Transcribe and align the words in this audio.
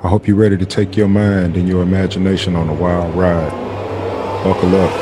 I 0.00 0.06
hope 0.06 0.28
you're 0.28 0.36
ready 0.36 0.56
to 0.56 0.64
take 0.64 0.96
your 0.96 1.08
mind 1.08 1.56
and 1.56 1.68
your 1.68 1.82
imagination 1.82 2.54
on 2.54 2.68
a 2.68 2.74
wild 2.74 3.12
ride. 3.16 3.50
Buckle 4.44 4.76
up. 4.76 4.92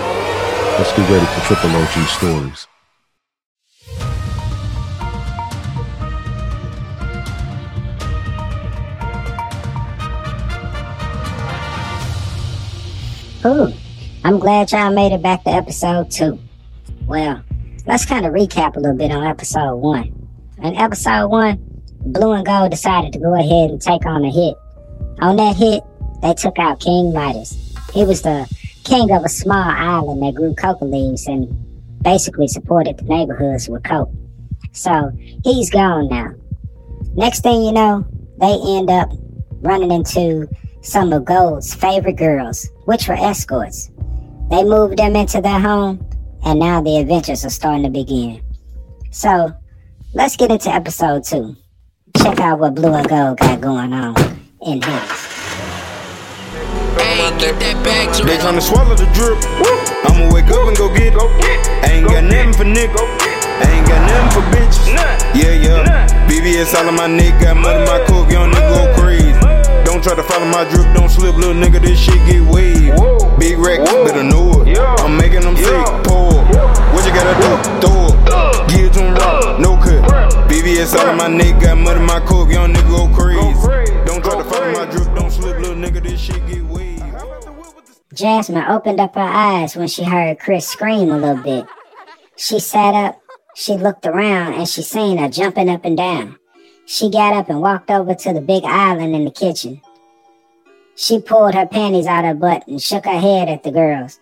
Let's 0.78 0.90
get 0.92 1.10
ready 1.10 1.26
for 1.26 1.40
Triple 1.42 1.70
OG 1.76 2.08
stories. 2.08 2.66
Cool. 13.42 13.74
I'm 14.24 14.38
glad 14.38 14.72
y'all 14.72 14.94
made 14.94 15.12
it 15.12 15.20
back 15.20 15.44
to 15.44 15.50
episode 15.50 16.10
two. 16.10 16.38
Well, 17.06 17.42
let's 17.84 18.06
kind 18.06 18.24
of 18.24 18.32
recap 18.32 18.76
a 18.76 18.80
little 18.80 18.96
bit 18.96 19.12
on 19.12 19.26
episode 19.26 19.76
one. 19.76 20.26
In 20.62 20.74
episode 20.74 21.28
one, 21.28 21.82
Blue 22.00 22.32
and 22.32 22.46
Gold 22.46 22.70
decided 22.70 23.12
to 23.12 23.18
go 23.18 23.34
ahead 23.34 23.68
and 23.68 23.82
take 23.82 24.06
on 24.06 24.24
a 24.24 24.30
hit. 24.30 24.56
On 25.20 25.36
that 25.36 25.56
hit, 25.56 25.82
they 26.22 26.34
took 26.34 26.58
out 26.58 26.80
King 26.80 27.12
Midas. 27.12 27.74
He 27.92 28.04
was 28.04 28.22
the 28.22 28.46
king 28.84 29.10
of 29.12 29.24
a 29.24 29.28
small 29.28 29.64
island 29.64 30.22
that 30.22 30.34
grew 30.34 30.54
coca 30.54 30.84
leaves 30.84 31.26
and 31.26 31.48
basically 32.02 32.48
supported 32.48 32.98
the 32.98 33.04
neighborhoods 33.04 33.68
with 33.68 33.82
coke. 33.84 34.10
So 34.72 35.10
he's 35.42 35.70
gone 35.70 36.08
now. 36.08 36.34
Next 37.14 37.42
thing 37.42 37.64
you 37.64 37.72
know, 37.72 38.06
they 38.38 38.58
end 38.76 38.90
up 38.90 39.10
running 39.62 39.90
into 39.90 40.48
some 40.82 41.12
of 41.12 41.24
Gold's 41.24 41.74
favorite 41.74 42.16
girls, 42.16 42.68
which 42.84 43.08
were 43.08 43.14
escorts. 43.14 43.90
They 44.50 44.62
moved 44.62 44.98
them 44.98 45.16
into 45.16 45.40
their 45.40 45.58
home, 45.58 46.06
and 46.44 46.60
now 46.60 46.82
the 46.82 46.98
adventures 46.98 47.44
are 47.44 47.50
starting 47.50 47.84
to 47.84 47.90
begin. 47.90 48.42
So, 49.10 49.52
let's 50.14 50.36
get 50.36 50.50
into 50.50 50.70
episode 50.70 51.24
two. 51.24 51.56
Check 52.18 52.38
out 52.38 52.60
what 52.60 52.74
Blue 52.74 52.92
and 52.92 53.08
Gold 53.08 53.38
got 53.38 53.60
going 53.60 53.92
on 53.92 54.35
in 54.66 54.82
his. 54.82 55.36
They 58.26 58.36
tryna 58.42 58.60
swallow 58.60 58.96
the 58.96 59.06
drip. 59.14 59.38
I'ma 60.04 60.32
wake 60.34 60.50
up 60.50 60.66
and 60.66 60.76
go 60.76 60.88
get 60.92 61.14
it. 61.14 61.20
I 61.84 62.02
ain't 62.02 62.08
got 62.08 62.24
nothing 62.24 62.52
for 62.52 62.64
nigga. 62.64 62.98
I 62.98 63.70
ain't 63.70 63.86
got 63.86 64.02
nothing 64.10 64.30
for 64.34 64.42
bitches. 64.50 64.86
Yeah, 65.34 65.54
yeah. 65.54 66.26
VVS 66.26 66.74
all 66.74 66.88
on 66.88 66.96
my 66.96 67.06
neck, 67.06 67.40
got 67.40 67.56
mud 67.56 67.76
in 67.76 67.86
my 67.86 68.04
coke, 68.06 68.30
young 68.30 68.50
nigga 68.50 68.74
go 68.74 69.00
crazy. 69.00 69.32
Don't 69.84 70.02
try 70.02 70.14
to 70.16 70.22
follow 70.24 70.46
my 70.46 70.64
drip, 70.68 70.92
don't 70.94 71.08
slip, 71.08 71.36
little 71.36 71.54
nigga, 71.54 71.80
this 71.80 71.98
shit 71.98 72.18
get 72.26 72.42
waved. 72.42 72.98
Big 73.38 73.58
rack, 73.58 73.84
better 74.04 74.24
know 74.24 74.62
it. 74.66 74.78
I'm 74.98 75.16
making 75.16 75.42
them 75.42 75.56
sick, 75.56 75.86
pour. 76.02 76.42
What 76.92 77.06
you 77.06 77.12
gotta 77.14 77.36
do? 77.38 77.86
Throw 77.86 78.06
it. 78.08 78.68
Give 78.68 78.86
it 78.86 78.92
to 78.94 79.02
'em 79.04 79.14
raw, 79.14 79.58
no 79.58 79.76
cut. 79.76 80.02
VVS 80.48 80.94
all 80.98 81.10
on 81.10 81.16
my 81.16 81.28
neck, 81.28 81.60
got 81.60 81.78
mud 81.78 81.96
in 81.96 82.04
my 82.04 82.20
coke, 82.20 82.50
young 82.50 82.74
nigga 82.74 82.90
go 82.90 83.08
crazy. 83.14 83.65
Nigga, 85.90 86.02
this 86.02 86.20
shit 86.20 86.46
get. 86.46 86.66
Jasmine 88.14 88.64
opened 88.64 88.98
up 88.98 89.14
her 89.14 89.20
eyes 89.20 89.76
when 89.76 89.88
she 89.88 90.02
heard 90.02 90.38
Chris 90.38 90.66
scream 90.66 91.10
a 91.10 91.18
little 91.18 91.42
bit. 91.42 91.66
She 92.36 92.60
sat 92.60 92.94
up, 92.94 93.20
she 93.54 93.74
looked 93.74 94.06
around, 94.06 94.54
and 94.54 94.66
she 94.66 94.82
seen 94.82 95.18
her 95.18 95.28
jumping 95.28 95.68
up 95.68 95.84
and 95.84 95.96
down. 95.96 96.38
She 96.86 97.10
got 97.10 97.34
up 97.34 97.50
and 97.50 97.60
walked 97.60 97.90
over 97.90 98.14
to 98.14 98.32
the 98.32 98.40
big 98.40 98.64
island 98.64 99.14
in 99.14 99.24
the 99.24 99.30
kitchen. 99.30 99.82
She 100.94 101.20
pulled 101.20 101.54
her 101.54 101.66
panties 101.66 102.06
out 102.06 102.24
of 102.24 102.28
her 102.28 102.34
butt 102.34 102.66
and 102.66 102.80
shook 102.80 103.04
her 103.04 103.20
head 103.20 103.50
at 103.50 103.64
the 103.64 103.70
girls. 103.70 104.18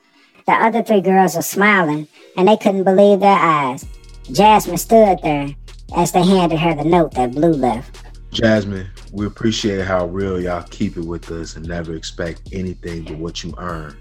The 0.46 0.52
other 0.52 0.82
three 0.82 1.00
girls 1.00 1.36
were 1.36 1.42
smiling, 1.42 2.08
and 2.36 2.48
they 2.48 2.56
couldn't 2.56 2.84
believe 2.84 3.20
their 3.20 3.38
eyes. 3.38 3.86
Jasmine 4.32 4.78
stood 4.78 5.20
there 5.22 5.54
as 5.96 6.10
they 6.10 6.24
handed 6.24 6.58
her 6.58 6.74
the 6.74 6.84
note 6.84 7.12
that 7.12 7.32
Blue 7.32 7.52
left. 7.52 8.03
Jasmine, 8.34 8.90
we 9.12 9.26
appreciate 9.26 9.86
how 9.86 10.06
real 10.06 10.40
y'all 10.40 10.64
keep 10.64 10.96
it 10.96 11.04
with 11.04 11.30
us 11.30 11.54
and 11.54 11.68
never 11.68 11.94
expect 11.94 12.48
anything 12.52 13.04
but 13.04 13.16
what 13.16 13.44
you 13.44 13.54
earn. 13.58 13.96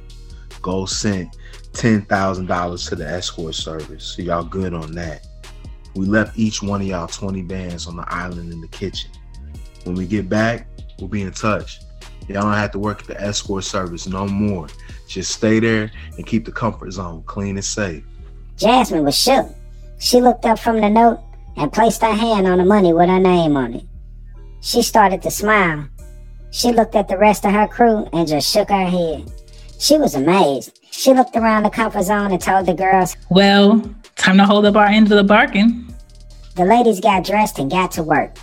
Go 0.64 0.88
sent 0.88 1.38
$10,000 1.73 2.90
to 2.90 2.95
the 2.95 3.08
escort 3.08 3.53
service, 3.53 4.03
so 4.03 4.24
y'all 4.24 4.44
good 4.44 4.74
on 4.74 4.91
that. 4.94 5.28
We 5.96 6.08
left 6.08 6.35
each 6.35 6.63
one 6.63 6.81
of 6.81 6.88
y'all 6.88 7.06
20 7.06 7.44
bands 7.44 7.85
on 7.85 7.96
the 7.96 8.12
island 8.12 8.52
in 8.52 8.59
the 8.59 8.68
kitchen. 8.69 9.12
When 9.84 9.94
we 9.94 10.08
get 10.08 10.28
back, 10.30 10.66
we'll 10.97 11.09
be 11.09 11.22
in 11.22 11.31
touch. 11.31 11.81
Y'all 12.28 12.41
don't 12.41 12.53
have 12.53 12.72
to 12.72 12.79
work 12.79 13.02
at 13.02 13.08
the 13.08 13.22
escort 13.22 13.66
service 13.66 14.08
no 14.08 14.25
more. 14.25 14.68
Just 15.08 15.31
stay 15.31 15.59
there 15.59 15.91
and 16.18 16.25
keep 16.25 16.46
the 16.46 16.52
comfort 16.52 16.90
zone 16.90 17.22
clean 17.28 17.56
and 17.58 17.63
safe. 17.63 18.03
Jasmine 18.58 19.03
was 19.03 19.16
shook. 19.16 19.47
She 20.00 20.22
looked 20.22 20.46
up 20.46 20.58
from 20.58 20.81
the 20.81 20.90
note 20.90 21.19
and 21.56 21.72
placed 21.72 22.02
her 22.02 22.13
hand 22.13 22.47
on 22.47 22.58
the 22.58 22.66
money 22.66 22.94
with 22.94 23.09
her 23.09 23.19
name 23.19 23.56
on 23.56 23.75
it. 23.75 23.85
She 24.63 24.81
started 24.81 25.22
to 25.24 25.29
smile. 25.29 25.90
She 26.51 26.72
looked 26.72 26.96
at 26.96 27.09
the 27.09 27.18
rest 27.18 27.44
of 27.44 27.51
her 27.51 27.68
crew 27.68 28.07
and 28.13 28.25
just 28.25 28.50
shook 28.50 28.69
her 28.69 28.85
head. 28.85 29.29
She 29.78 29.97
was 29.97 30.16
amazed. 30.16 30.79
She 30.90 31.13
looked 31.13 31.35
around 31.35 31.63
the 31.63 31.69
comfort 31.69 32.03
zone 32.03 32.31
and 32.31 32.40
told 32.41 32.68
the 32.68 32.73
girls, 32.73 33.18
Well, 33.29 33.81
time 34.16 34.38
to 34.38 34.46
hold 34.46 34.66
up 34.66 34.78
our 34.78 34.85
end 34.85 35.12
of 35.12 35.18
the 35.18 35.23
bargain. 35.25 35.94
The 36.56 36.63
ladies 36.63 37.02
got 37.02 37.25
dressed 37.25 37.59
and 37.59 37.69
got 37.69 37.91
to 37.91 38.03
work. 38.03 38.38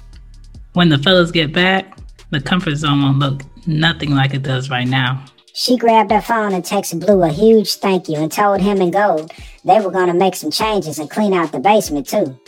When 0.75 0.91
the 0.91 0.99
fellas 0.99 1.31
get 1.31 1.55
back, 1.55 1.97
the 2.29 2.41
comfort 2.41 2.75
zone 2.75 3.01
won't 3.01 3.19
look 3.19 3.41
nothing 3.67 4.15
like 4.15 4.35
it 4.35 4.43
does 4.43 4.69
right 4.69 4.87
now. 4.87 5.25
She 5.55 5.79
grabbed 5.79 6.11
her 6.11 6.21
phone 6.21 6.53
and 6.53 6.63
texted 6.63 7.01
Blue 7.01 7.23
a 7.23 7.31
huge 7.31 7.77
thank 7.77 8.11
you 8.11 8.17
and 8.17 8.31
told 8.31 8.61
him 8.61 8.83
and 8.83 8.93
Gold 8.93 9.33
they 9.65 9.81
were 9.81 9.91
going 9.91 10.09
to 10.09 10.15
make 10.15 10.35
some 10.35 10.51
changes 10.51 10.99
and 10.99 11.09
clean 11.09 11.33
out 11.33 11.51
the 11.51 11.61
basement 11.61 12.09
too. 12.09 12.39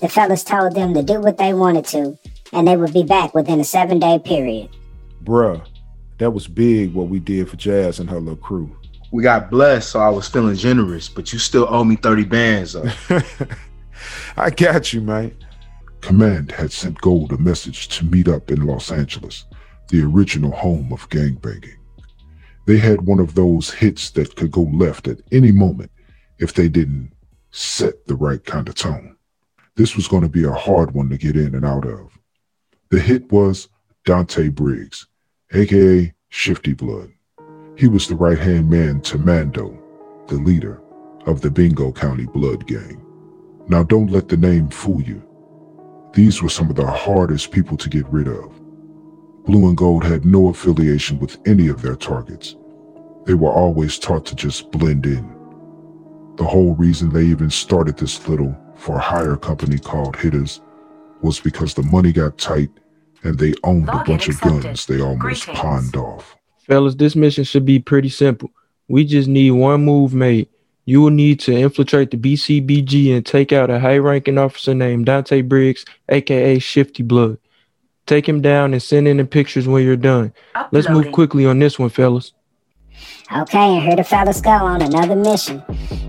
The 0.00 0.08
fellas 0.10 0.44
told 0.44 0.74
them 0.74 0.92
to 0.92 1.02
do 1.02 1.18
what 1.18 1.38
they 1.38 1.54
wanted 1.54 1.86
to 1.86 2.18
and 2.52 2.68
they 2.68 2.76
would 2.76 2.92
be 2.92 3.02
back 3.02 3.34
within 3.34 3.60
a 3.60 3.64
seven 3.64 3.98
day 3.98 4.18
period. 4.18 4.68
Bruh, 5.24 5.64
that 6.18 6.30
was 6.30 6.46
big 6.46 6.94
what 6.94 7.08
we 7.08 7.18
did 7.18 7.48
for 7.48 7.56
Jazz 7.56 7.98
and 7.98 8.08
her 8.10 8.20
little 8.20 8.36
crew. 8.36 8.74
We 9.10 9.22
got 9.22 9.50
blessed, 9.50 9.90
so 9.90 10.00
I 10.00 10.08
was 10.08 10.28
feeling 10.28 10.56
generous, 10.56 11.08
but 11.08 11.32
you 11.32 11.38
still 11.38 11.66
owe 11.68 11.84
me 11.84 11.96
30 11.96 12.24
bands 12.24 12.72
though. 12.72 12.90
I 14.36 14.50
got 14.50 14.92
you, 14.92 15.00
mate. 15.00 15.34
Command 16.00 16.50
had 16.50 16.72
sent 16.72 17.00
Gold 17.00 17.32
a 17.32 17.38
message 17.38 17.88
to 17.88 18.04
meet 18.04 18.26
up 18.26 18.50
in 18.50 18.66
Los 18.66 18.90
Angeles, 18.90 19.44
the 19.88 20.02
original 20.02 20.50
home 20.50 20.92
of 20.92 21.08
gangbanging. 21.10 21.76
They 22.66 22.76
had 22.76 23.02
one 23.02 23.20
of 23.20 23.34
those 23.34 23.70
hits 23.70 24.10
that 24.10 24.34
could 24.36 24.50
go 24.50 24.62
left 24.62 25.08
at 25.08 25.20
any 25.30 25.52
moment 25.52 25.90
if 26.38 26.54
they 26.54 26.68
didn't 26.68 27.12
set 27.50 28.06
the 28.06 28.16
right 28.16 28.44
kind 28.44 28.68
of 28.68 28.74
tone. 28.74 29.16
This 29.76 29.94
was 29.94 30.08
going 30.08 30.22
to 30.22 30.28
be 30.28 30.44
a 30.44 30.52
hard 30.52 30.92
one 30.92 31.08
to 31.10 31.18
get 31.18 31.36
in 31.36 31.54
and 31.54 31.64
out 31.64 31.86
of. 31.86 32.18
The 32.92 33.00
hit 33.00 33.32
was 33.32 33.70
Dante 34.04 34.50
Briggs, 34.50 35.06
aka 35.54 36.12
Shifty 36.28 36.74
Blood. 36.74 37.10
He 37.74 37.88
was 37.88 38.06
the 38.06 38.14
right 38.14 38.38
hand 38.38 38.68
man 38.68 39.00
to 39.00 39.16
Mando, 39.16 39.82
the 40.26 40.34
leader 40.34 40.82
of 41.24 41.40
the 41.40 41.50
Bingo 41.50 41.90
County 41.92 42.26
Blood 42.26 42.66
Gang. 42.66 43.02
Now, 43.66 43.82
don't 43.82 44.12
let 44.12 44.28
the 44.28 44.36
name 44.36 44.68
fool 44.68 45.00
you. 45.00 45.22
These 46.12 46.42
were 46.42 46.50
some 46.50 46.68
of 46.68 46.76
the 46.76 46.86
hardest 46.86 47.50
people 47.50 47.78
to 47.78 47.88
get 47.88 48.06
rid 48.08 48.28
of. 48.28 48.52
Blue 49.46 49.68
and 49.68 49.76
Gold 49.78 50.04
had 50.04 50.26
no 50.26 50.48
affiliation 50.48 51.18
with 51.18 51.38
any 51.48 51.68
of 51.68 51.80
their 51.80 51.96
targets. 51.96 52.56
They 53.24 53.32
were 53.32 53.52
always 53.52 53.98
taught 53.98 54.26
to 54.26 54.34
just 54.34 54.70
blend 54.70 55.06
in. 55.06 55.34
The 56.36 56.44
whole 56.44 56.74
reason 56.74 57.08
they 57.08 57.24
even 57.24 57.48
started 57.48 57.96
this 57.96 58.28
little 58.28 58.54
for 58.76 58.98
hire 58.98 59.38
company 59.38 59.78
called 59.78 60.14
Hittaz 60.14 60.60
was 61.22 61.40
because 61.40 61.72
the 61.72 61.84
money 61.84 62.12
got 62.12 62.36
tight 62.36 62.68
and 63.22 63.38
they 63.38 63.54
owned 63.64 63.88
a 63.88 64.04
bunch 64.04 64.28
of 64.28 64.40
guns 64.40 64.86
they 64.86 65.00
almost 65.00 65.46
pawned 65.48 65.96
off. 65.96 66.36
Fellas, 66.66 66.94
this 66.94 67.16
mission 67.16 67.44
should 67.44 67.64
be 67.64 67.78
pretty 67.78 68.08
simple. 68.08 68.50
We 68.88 69.04
just 69.04 69.28
need 69.28 69.52
one 69.52 69.84
move 69.84 70.14
made. 70.14 70.48
You 70.84 71.00
will 71.00 71.10
need 71.10 71.38
to 71.40 71.52
infiltrate 71.52 72.10
the 72.10 72.16
BCBG 72.16 73.14
and 73.14 73.24
take 73.24 73.52
out 73.52 73.70
a 73.70 73.78
high 73.78 73.98
ranking 73.98 74.38
officer 74.38 74.74
named 74.74 75.06
Dante 75.06 75.42
Briggs, 75.42 75.84
aka 76.08 76.58
Shifty 76.58 77.02
Blood. 77.02 77.38
Take 78.06 78.28
him 78.28 78.40
down 78.40 78.72
and 78.72 78.82
send 78.82 79.06
in 79.06 79.18
the 79.18 79.24
pictures 79.24 79.68
when 79.68 79.84
you're 79.84 79.96
done. 79.96 80.32
Let's 80.72 80.88
move 80.88 81.12
quickly 81.12 81.46
on 81.46 81.60
this 81.60 81.78
one, 81.78 81.88
fellas. 81.88 82.32
Okay, 83.34 83.76
and 83.76 83.82
here 83.82 83.96
the 83.96 84.04
fellas 84.04 84.40
go 84.40 84.50
on 84.50 84.82
another 84.82 85.14
mission. 85.14 85.62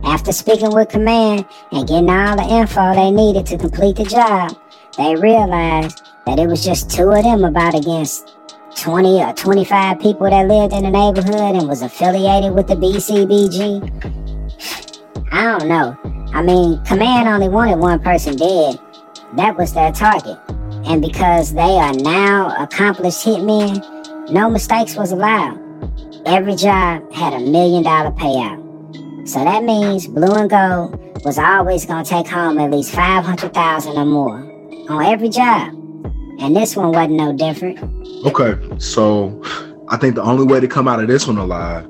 After 0.04 0.31
speaking 0.31 0.74
with 0.74 0.89
command 0.89 1.45
and 1.71 1.88
getting 1.88 2.10
all 2.10 2.36
the 2.36 2.44
info 2.44 2.94
they 2.95 3.12
needed 3.12 3.45
to 3.48 3.57
complete 3.57 3.95
the 3.95 4.06
job, 4.06 4.57
they 4.98 5.15
realized 5.15 6.01
that 6.25 6.40
it 6.40 6.48
was 6.48 6.64
just 6.64 6.90
two 6.90 7.10
of 7.10 7.24
them 7.24 7.44
about 7.44 7.75
against 7.75 8.36
20 8.78 9.24
or 9.24 9.34
25 9.34 10.00
people 10.00 10.30
that 10.30 10.48
lived 10.48 10.74
in 10.74 10.84
the 10.84 10.90
neighborhood 10.90 11.56
and 11.56 11.68
was 11.68 11.81
affiliated 11.81 12.54
with 12.54 12.68
the 12.68 12.75
BCBG. 12.75 13.90
I 15.31 15.58
don't 15.58 15.68
know. 15.68 15.98
I 16.34 16.42
mean, 16.42 16.84
command 16.86 17.28
only 17.28 17.50
wanted 17.50 17.78
one 17.78 18.00
person 18.02 18.36
dead. 18.36 18.80
That 19.34 19.58
was 19.58 19.74
their 19.74 19.92
target. 19.92 20.38
And 20.86 21.02
because 21.02 21.54
they 21.54 21.62
are 21.62 21.94
now 21.94 22.56
accomplished 22.62 23.25
hitmen, 23.25 24.31
no 24.31 24.50
mistakes 24.50 24.96
was 24.96 25.12
allowed. 25.12 25.60
Every 26.25 26.56
job 26.56 27.12
had 27.12 27.34
a 27.34 27.40
million 27.40 27.84
dollar 27.84 28.12
payout. 28.12 28.60
So 29.28 29.44
that 29.44 29.64
means 29.64 30.08
Blue 30.08 30.34
and 30.34 30.50
Gold 30.50 31.24
was 31.24 31.38
always 31.38 31.86
gonna 31.86 32.04
take 32.04 32.28
home 32.28 32.58
at 32.60 32.72
least 32.72 32.92
500,000 32.94 33.98
or 33.98 34.06
more 34.06 34.38
on 34.90 35.06
every 35.06 35.30
job. 35.30 35.82
And 36.44 36.54
this 36.57 36.75
one 36.75 36.92
wasn't 36.92 37.13
no 37.13 37.31
different. 37.31 37.80
Okay, 38.25 38.60
so 38.78 39.42
I 39.88 39.95
think 39.95 40.16
the 40.16 40.24
only 40.24 40.45
way 40.45 40.60
to 40.60 40.68
come 40.68 40.90
out 40.90 41.00
of 41.00 41.07
this 41.07 41.25
one 41.25 41.38
alive 41.38 41.90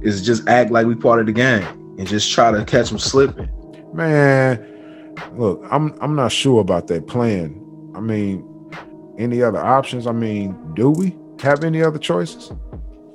is 0.00 0.24
just 0.24 0.48
act 0.48 0.70
like 0.70 0.86
we 0.86 0.94
part 0.94 1.20
of 1.20 1.26
the 1.26 1.32
gang 1.32 1.64
and 1.98 2.08
just 2.08 2.32
try 2.32 2.50
to 2.50 2.64
catch 2.64 2.88
them 2.88 2.98
slipping. 2.98 3.50
Man, 3.92 5.14
look, 5.34 5.62
I'm 5.70 5.94
I'm 6.00 6.16
not 6.16 6.32
sure 6.32 6.62
about 6.62 6.86
that 6.86 7.08
plan. 7.08 7.60
I 7.94 8.00
mean, 8.00 8.42
any 9.18 9.42
other 9.42 9.62
options? 9.62 10.06
I 10.06 10.12
mean, 10.12 10.56
do 10.72 10.88
we 10.90 11.14
have 11.42 11.62
any 11.62 11.82
other 11.82 11.98
choices? 11.98 12.52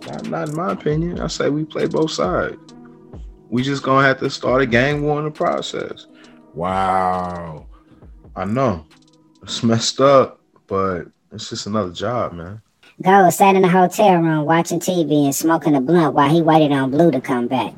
Not, 0.06 0.30
not 0.30 0.50
in 0.50 0.56
my 0.56 0.72
opinion. 0.72 1.20
I 1.20 1.26
say 1.28 1.50
we 1.50 1.66
play 1.66 1.88
both 1.88 2.12
sides. 2.12 2.58
We 3.50 3.64
just 3.64 3.82
gonna 3.82 4.06
have 4.06 4.20
to 4.20 4.30
start 4.30 4.62
a 4.62 4.68
gang 4.68 5.02
war 5.02 5.18
in 5.18 5.26
the 5.26 5.32
process. 5.32 6.06
Wow. 6.54 7.66
I 8.36 8.46
know 8.46 8.86
it's 9.42 9.64
messed 9.64 10.00
up, 10.00 10.42
but 10.68 11.08
it's 11.32 11.50
just 11.50 11.68
another 11.68 11.92
job, 11.92 12.34
man. 12.34 12.62
Gold 13.02 13.34
sat 13.34 13.56
in 13.56 13.62
the 13.62 13.68
hotel 13.68 14.18
room 14.18 14.46
watching 14.46 14.80
TV 14.80 15.26
and 15.26 15.36
smoking 15.36 15.76
a 15.76 15.82
blunt 15.82 16.14
while 16.14 16.30
he 16.30 16.42
waited 16.42 16.72
on 16.72 16.92
Blue 16.92 17.12
to 17.12 17.20
come 17.20 17.48
back. 17.48 17.74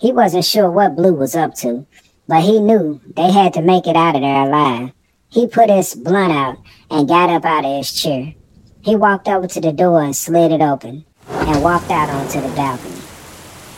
He 0.00 0.12
wasn't 0.12 0.46
sure 0.46 0.70
what 0.70 0.96
Blue 0.96 1.12
was 1.12 1.36
up 1.36 1.54
to, 1.56 1.86
but 2.26 2.42
he 2.42 2.58
knew 2.58 3.00
they 3.16 3.30
had 3.30 3.52
to 3.54 3.62
make 3.62 3.86
it 3.86 3.96
out 3.96 4.14
of 4.14 4.22
there 4.22 4.44
alive. 4.44 4.92
He 5.28 5.46
put 5.46 5.68
his 5.68 5.94
blunt 5.94 6.32
out 6.32 6.58
and 6.90 7.06
got 7.06 7.28
up 7.28 7.44
out 7.44 7.64
of 7.64 7.76
his 7.76 7.92
chair. 7.92 8.34
He 8.82 8.96
walked 8.96 9.28
over 9.28 9.46
to 9.46 9.60
the 9.60 9.72
door 9.72 10.02
and 10.02 10.16
slid 10.16 10.52
it 10.52 10.62
open 10.62 11.04
and 11.28 11.62
walked 11.62 11.90
out 11.90 12.08
onto 12.08 12.40
the 12.40 12.54
balcony. 12.54 12.96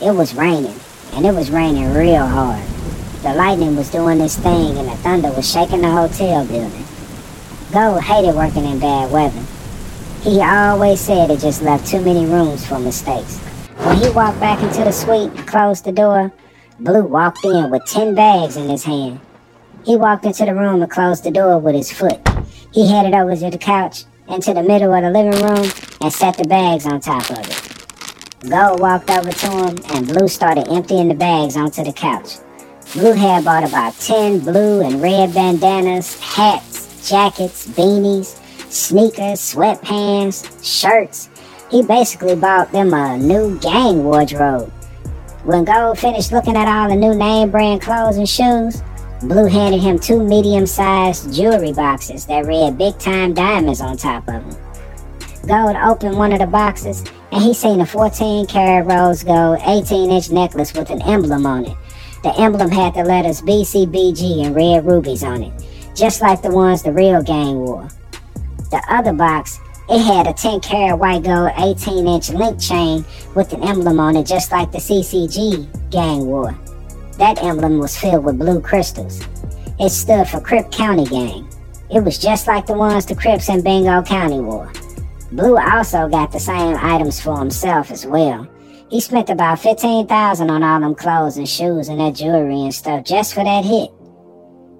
It 0.01 0.15
was 0.15 0.33
raining, 0.33 0.79
and 1.13 1.25
it 1.25 1.33
was 1.33 1.51
raining 1.51 1.93
real 1.93 2.25
hard. 2.25 2.63
The 3.23 3.33
lightning 3.33 3.75
was 3.75 3.89
doing 3.89 4.19
its 4.19 4.35
thing 4.37 4.77
and 4.77 4.89
the 4.89 4.95
thunder 4.97 5.31
was 5.31 5.49
shaking 5.49 5.81
the 5.81 5.89
hotel 5.89 6.45
building. 6.45 6.82
Gold 7.73 8.03
hated 8.03 8.35
working 8.35 8.65
in 8.65 8.77
bad 8.77 9.09
weather. 9.09 9.41
He 10.21 10.39
always 10.43 10.99
said 10.99 11.31
it 11.31 11.39
just 11.39 11.63
left 11.63 11.87
too 11.87 12.01
many 12.01 12.23
rooms 12.27 12.63
for 12.63 12.77
mistakes. 12.77 13.39
When 13.77 13.97
he 13.97 14.11
walked 14.11 14.39
back 14.39 14.61
into 14.61 14.83
the 14.83 14.91
suite 14.91 15.31
and 15.31 15.47
closed 15.47 15.83
the 15.83 15.91
door, 15.91 16.31
Blue 16.79 17.03
walked 17.03 17.43
in 17.43 17.71
with 17.71 17.83
10 17.85 18.13
bags 18.13 18.57
in 18.57 18.69
his 18.69 18.83
hand. 18.83 19.19
He 19.87 19.95
walked 19.95 20.23
into 20.23 20.45
the 20.45 20.53
room 20.53 20.83
and 20.83 20.91
closed 20.91 21.23
the 21.23 21.31
door 21.31 21.57
with 21.57 21.73
his 21.73 21.91
foot. 21.91 22.21
He 22.71 22.91
headed 22.91 23.15
over 23.15 23.35
to 23.35 23.49
the 23.49 23.57
couch 23.57 24.03
into 24.27 24.53
the 24.53 24.61
middle 24.61 24.93
of 24.93 25.01
the 25.01 25.09
living 25.09 25.41
room 25.41 25.71
and 25.99 26.13
set 26.13 26.37
the 26.37 26.47
bags 26.47 26.85
on 26.85 26.99
top 26.99 27.27
of 27.31 27.39
it. 27.39 28.49
Gold 28.51 28.81
walked 28.81 29.09
over 29.09 29.31
to 29.31 29.49
him 29.49 29.77
and 29.95 30.07
Blue 30.07 30.27
started 30.27 30.67
emptying 30.67 31.07
the 31.07 31.15
bags 31.15 31.57
onto 31.57 31.83
the 31.83 31.91
couch. 31.91 32.35
Blue 32.93 33.13
had 33.13 33.43
bought 33.43 33.67
about 33.67 33.99
10 33.99 34.41
blue 34.41 34.81
and 34.81 35.01
red 35.01 35.33
bandanas, 35.33 36.19
hats, 36.19 36.82
jackets, 37.07 37.67
beanies, 37.67 38.39
sneakers, 38.71 39.39
sweatpants, 39.39 40.43
shirts. 40.63 41.29
He 41.69 41.81
basically 41.81 42.35
bought 42.35 42.71
them 42.71 42.93
a 42.93 43.17
new 43.17 43.57
gang 43.59 44.03
wardrobe. 44.03 44.71
When 45.43 45.65
Gold 45.65 45.99
finished 45.99 46.31
looking 46.31 46.55
at 46.55 46.67
all 46.67 46.89
the 46.89 46.95
new 46.95 47.13
name 47.13 47.51
brand 47.51 47.81
clothes 47.81 48.17
and 48.17 48.29
shoes, 48.29 48.81
Blue 49.23 49.45
handed 49.45 49.81
him 49.81 49.97
two 49.97 50.21
medium 50.21 50.65
sized 50.65 51.33
jewelry 51.33 51.71
boxes 51.71 52.25
that 52.25 52.45
read 52.45 52.77
big 52.77 52.99
time 52.99 53.33
diamonds 53.33 53.79
on 53.79 53.95
top 53.95 54.27
of 54.27 54.33
them. 54.33 54.57
Gold 55.47 55.77
opened 55.77 56.17
one 56.17 56.33
of 56.33 56.39
the 56.39 56.47
boxes 56.47 57.03
and 57.31 57.41
he 57.41 57.53
seen 57.53 57.79
a 57.79 57.85
14 57.85 58.47
karat 58.47 58.85
rose 58.85 59.23
gold 59.23 59.59
18 59.65 60.11
inch 60.11 60.29
necklace 60.29 60.73
with 60.73 60.89
an 60.89 61.01
emblem 61.03 61.45
on 61.45 61.65
it. 61.65 61.77
The 62.23 62.33
emblem 62.37 62.69
had 62.69 62.95
the 62.95 63.03
letters 63.03 63.41
BCBG 63.41 64.45
and 64.45 64.55
red 64.55 64.85
rubies 64.85 65.23
on 65.23 65.43
it, 65.43 65.53
just 65.95 66.21
like 66.21 66.41
the 66.41 66.51
ones 66.51 66.83
the 66.83 66.91
real 66.91 67.21
gang 67.21 67.59
wore. 67.59 67.87
The 68.71 68.83
other 68.89 69.13
box, 69.13 69.59
it 69.89 69.99
had 69.99 70.27
a 70.27 70.33
10 70.33 70.61
karat 70.61 70.97
white 70.97 71.23
gold 71.23 71.51
18 71.57 72.07
inch 72.07 72.29
link 72.29 72.59
chain 72.59 73.05
with 73.35 73.53
an 73.53 73.63
emblem 73.63 73.99
on 73.99 74.15
it, 74.15 74.25
just 74.25 74.51
like 74.51 74.71
the 74.71 74.79
CCG 74.79 75.91
gang 75.91 76.25
wore. 76.25 76.57
That 77.17 77.43
emblem 77.43 77.79
was 77.79 77.97
filled 77.97 78.23
with 78.23 78.39
blue 78.39 78.59
crystals. 78.61 79.21
It 79.79 79.89
stood 79.89 80.27
for 80.27 80.39
Crip 80.39 80.71
County 80.71 81.05
Gang. 81.05 81.47
It 81.93 82.03
was 82.03 82.17
just 82.17 82.47
like 82.47 82.65
the 82.65 82.73
ones 82.73 83.05
the 83.05 83.15
Crips 83.15 83.49
in 83.49 83.61
Bingo 83.61 84.01
County 84.01 84.39
wore. 84.39 84.71
Blue 85.31 85.57
also 85.57 86.07
got 86.07 86.31
the 86.31 86.39
same 86.39 86.77
items 86.77 87.19
for 87.19 87.37
himself 87.37 87.91
as 87.91 88.05
well. 88.05 88.47
He 88.89 88.99
spent 88.99 89.29
about 89.29 89.59
15000 89.59 90.49
on 90.49 90.63
all 90.63 90.79
them 90.79 90.95
clothes 90.95 91.37
and 91.37 91.49
shoes 91.49 91.89
and 91.89 91.99
that 91.99 92.15
jewelry 92.15 92.61
and 92.61 92.73
stuff 92.73 93.03
just 93.03 93.33
for 93.33 93.43
that 93.43 93.65
hit. 93.65 93.91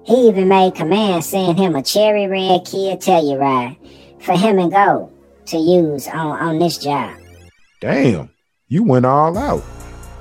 He 0.04 0.28
even 0.28 0.48
made 0.48 0.74
command 0.74 1.24
send 1.24 1.58
him 1.58 1.74
a 1.74 1.82
cherry 1.82 2.26
red 2.26 2.66
Kia 2.66 2.96
Telluride 2.96 3.76
for 4.22 4.36
him 4.36 4.58
and 4.58 4.70
Go 4.70 5.10
to 5.46 5.56
use 5.56 6.06
on, 6.08 6.38
on 6.38 6.58
this 6.58 6.78
job. 6.78 7.16
Damn, 7.80 8.30
you 8.68 8.82
went 8.82 9.06
all 9.06 9.36
out. 9.38 9.62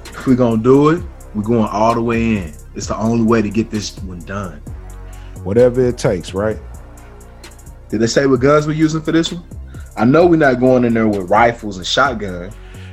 If 0.05 0.27
we're 0.27 0.35
gonna 0.35 0.61
do 0.61 0.89
it, 0.89 1.03
we're 1.35 1.43
going 1.43 1.67
all 1.67 1.93
the 1.95 2.01
way 2.01 2.37
in. 2.37 2.53
It's 2.75 2.87
the 2.87 2.97
only 2.97 3.23
way 3.23 3.41
to 3.41 3.49
get 3.49 3.71
this 3.71 3.97
one 3.99 4.19
done. 4.19 4.59
Whatever 5.43 5.81
it 5.81 5.97
takes, 5.97 6.33
right? 6.33 6.57
Did 7.89 7.99
they 7.99 8.07
say 8.07 8.25
what 8.25 8.39
guns 8.39 8.65
we're 8.65 8.73
using 8.73 9.01
for 9.01 9.11
this 9.11 9.31
one? 9.33 9.43
I 9.97 10.05
know 10.05 10.25
we're 10.25 10.37
not 10.37 10.59
going 10.59 10.85
in 10.85 10.93
there 10.93 11.07
with 11.07 11.29
rifles 11.29 11.77
and 11.77 11.85
shotgun. 11.85 12.51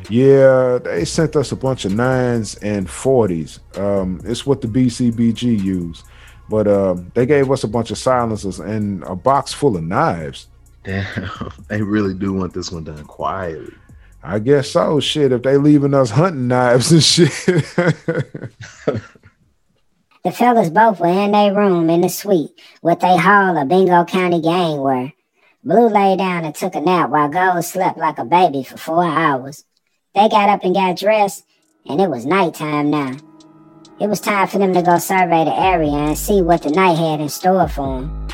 Yeah, 0.09 0.79
they 0.83 1.05
sent 1.05 1.37
us 1.37 1.53
a 1.53 1.57
bunch 1.57 1.85
of 1.85 1.95
nines 1.95 2.57
and 2.57 2.91
forties. 2.91 3.61
Um, 3.77 4.21
it's 4.25 4.45
what 4.45 4.61
the 4.61 4.67
BCBG 4.67 5.63
use, 5.63 6.03
but 6.51 6.69
um, 6.69 7.11
they 7.15 7.25
gave 7.25 7.51
us 7.51 7.65
a 7.65 7.69
bunch 7.69 7.91
of 7.91 7.99
silencers 7.99 8.59
and 8.59 9.03
a 9.05 9.17
box 9.17 9.53
full 9.53 9.77
of 9.77 9.85
knives. 9.85 10.49
Damn, 10.85 11.31
they 11.69 11.81
really 11.81 12.13
do 12.15 12.33
want 12.33 12.53
this 12.53 12.71
one 12.71 12.85
done 12.85 13.05
quietly. 13.05 13.73
I 14.23 14.39
guess 14.39 14.71
so. 14.71 15.01
Shit, 15.01 15.33
if 15.33 15.43
they 15.43 15.57
leaving 15.57 15.95
us 15.95 16.11
hunting 16.11 16.49
knives 16.49 16.93
and 16.93 17.03
shit. 17.03 17.33
The 20.23 20.33
fellas 20.33 20.69
both 20.69 21.01
were 21.01 21.07
in 21.07 21.33
their 21.33 21.55
room 21.55 21.89
in 21.89 22.03
the 22.03 22.11
suite 22.11 22.53
with 22.83 23.01
they 23.01 23.17
haul 23.17 23.57
a 23.57 23.65
Bingo 23.65 24.05
County 24.05 24.43
gang 24.43 24.77
were. 24.77 25.13
Blue 25.65 25.89
lay 25.89 26.15
down 26.15 26.45
and 26.45 26.55
took 26.55 26.75
a 26.75 26.81
nap 26.83 27.09
while 27.09 27.31
Gold 27.31 27.65
slept 27.65 27.97
like 27.97 28.19
a 28.19 28.27
baby 28.27 28.63
for 28.63 28.77
four 28.77 29.03
hours. 29.03 29.65
They 30.15 30.29
got 30.29 30.51
up 30.51 30.63
and 30.63 30.75
got 30.75 30.99
dressed, 30.99 31.47
and 31.87 32.03
it 32.03 32.11
was 32.11 32.27
nighttime 32.27 32.91
now. 32.91 33.17
It 34.01 34.09
was 34.09 34.19
time 34.19 34.49
for 34.49 34.59
them 34.59 34.73
to 34.73 34.81
go 34.81 34.97
survey 34.97 35.45
the 35.45 35.55
area 35.55 35.93
and 35.93 36.17
see 36.17 36.41
what 36.41 36.63
the 36.63 36.71
night 36.71 36.97
had 36.97 37.21
in 37.21 37.29
store 37.29 37.69
for 37.69 38.01
them. 38.01 38.29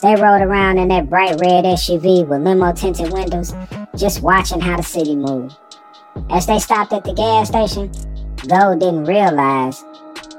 They 0.00 0.14
rode 0.14 0.40
around 0.40 0.78
in 0.78 0.88
that 0.88 1.10
bright 1.10 1.38
red 1.38 1.66
SUV 1.66 2.26
with 2.26 2.40
limo 2.40 2.72
tinted 2.72 3.12
windows, 3.12 3.52
just 3.94 4.22
watching 4.22 4.62
how 4.62 4.78
the 4.78 4.82
city 4.82 5.14
moved. 5.14 5.58
As 6.30 6.46
they 6.46 6.58
stopped 6.58 6.94
at 6.94 7.04
the 7.04 7.12
gas 7.12 7.48
station, 7.48 7.92
Gold 8.48 8.80
didn't 8.80 9.04
realize 9.04 9.84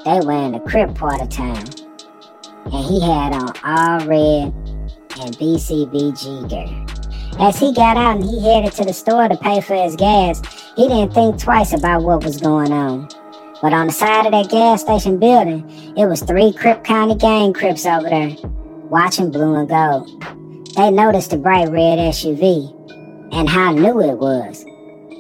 they 0.04 0.20
were 0.20 0.46
in 0.48 0.54
the 0.54 0.64
Crip 0.66 0.96
part 0.96 1.22
of 1.22 1.30
town. 1.30 1.64
And 2.66 2.84
he 2.84 3.00
had 3.02 3.34
on 3.34 3.54
all 3.64 4.08
red 4.08 4.52
and 5.22 5.38
BCBG 5.38 6.50
gear. 6.50 6.86
As 7.40 7.60
he 7.60 7.72
got 7.72 7.98
out 7.98 8.16
and 8.16 8.26
he 8.26 8.44
headed 8.44 8.74
to 8.74 8.86
the 8.86 8.94
store 8.94 9.28
to 9.30 9.38
pay 9.38 9.62
for 9.62 9.76
his 9.76 9.96
gas, 9.96 10.42
he 10.76 10.88
didn't 10.88 11.14
think 11.14 11.40
twice 11.40 11.72
about 11.72 12.02
what 12.02 12.24
was 12.24 12.42
going 12.42 12.72
on. 12.72 13.10
But 13.62 13.74
on 13.74 13.88
the 13.88 13.94
side 13.94 14.26
of 14.26 14.32
that 14.32 14.50
gas 14.50 14.82
station 14.82 15.20
building, 15.20 15.70
it 15.96 16.08
was 16.08 16.24
three 16.24 16.52
Crip 16.52 16.84
County 16.84 17.14
gang 17.14 17.54
Crips 17.54 17.86
over 17.86 18.10
there, 18.10 18.36
watching 18.90 19.30
Blue 19.30 19.54
and 19.54 19.70
Gold. 19.70 20.10
They 20.76 20.90
noticed 20.90 21.30
the 21.30 21.38
bright 21.38 21.70
red 21.70 22.00
SUV 22.00 22.74
and 23.32 23.48
how 23.48 23.72
new 23.72 24.02
it 24.02 24.18
was. 24.18 24.66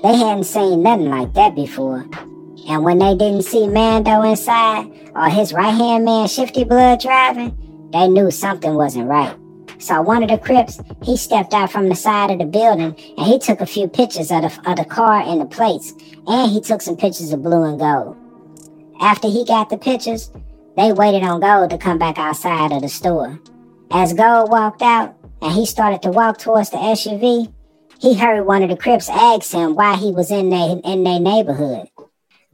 They 0.01 0.15
hadn't 0.15 0.45
seen 0.45 0.81
nothing 0.81 1.09
like 1.09 1.33
that 1.33 1.55
before. 1.55 2.03
And 2.67 2.83
when 2.83 2.97
they 2.97 3.15
didn't 3.15 3.43
see 3.43 3.67
Mando 3.67 4.23
inside 4.23 4.89
or 5.13 5.29
his 5.29 5.53
right 5.53 5.73
hand 5.73 6.05
man 6.05 6.27
Shifty 6.27 6.63
Blood 6.63 6.99
driving, 6.99 7.55
they 7.93 8.07
knew 8.07 8.31
something 8.31 8.73
wasn't 8.73 9.07
right. 9.07 9.35
So 9.77 10.01
one 10.01 10.23
of 10.23 10.29
the 10.29 10.37
Crips, 10.37 10.79
he 11.03 11.15
stepped 11.15 11.53
out 11.53 11.71
from 11.71 11.89
the 11.89 11.95
side 11.95 12.31
of 12.31 12.39
the 12.39 12.45
building 12.45 12.95
and 13.17 13.27
he 13.27 13.37
took 13.37 13.61
a 13.61 13.65
few 13.65 13.87
pictures 13.87 14.31
of 14.31 14.41
the, 14.41 14.71
of 14.71 14.77
the 14.77 14.85
car 14.85 15.21
and 15.21 15.41
the 15.41 15.45
plates, 15.45 15.93
and 16.27 16.51
he 16.51 16.61
took 16.61 16.81
some 16.81 16.97
pictures 16.97 17.33
of 17.33 17.43
blue 17.43 17.63
and 17.63 17.79
gold. 17.79 18.17
After 19.01 19.27
he 19.27 19.43
got 19.43 19.71
the 19.71 19.77
pictures, 19.77 20.29
they 20.77 20.93
waited 20.93 21.23
on 21.23 21.39
Gold 21.39 21.71
to 21.71 21.77
come 21.79 21.97
back 21.97 22.19
outside 22.19 22.71
of 22.71 22.83
the 22.83 22.87
store. 22.87 23.39
As 23.89 24.13
Gold 24.13 24.51
walked 24.51 24.83
out 24.83 25.15
and 25.41 25.51
he 25.51 25.65
started 25.65 26.03
to 26.03 26.11
walk 26.11 26.37
towards 26.37 26.69
the 26.69 26.77
SUV, 26.77 27.51
he 27.99 28.13
heard 28.13 28.45
one 28.45 28.61
of 28.61 28.69
the 28.69 28.77
Crips 28.77 29.09
ask 29.09 29.51
him 29.53 29.73
why 29.73 29.95
he 29.95 30.11
was 30.11 30.29
in 30.29 30.51
their 30.51 30.79
in 30.83 31.03
their 31.03 31.19
neighborhood. 31.19 31.89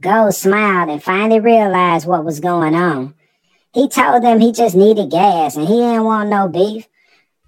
Gold 0.00 0.34
smiled 0.34 0.88
and 0.88 1.02
finally 1.02 1.38
realized 1.38 2.06
what 2.06 2.24
was 2.24 2.40
going 2.40 2.74
on. 2.74 3.14
He 3.74 3.86
told 3.86 4.22
them 4.22 4.40
he 4.40 4.50
just 4.50 4.74
needed 4.74 5.10
gas 5.10 5.54
and 5.54 5.68
he 5.68 5.74
didn't 5.76 6.04
want 6.04 6.30
no 6.30 6.48
beef. 6.48 6.88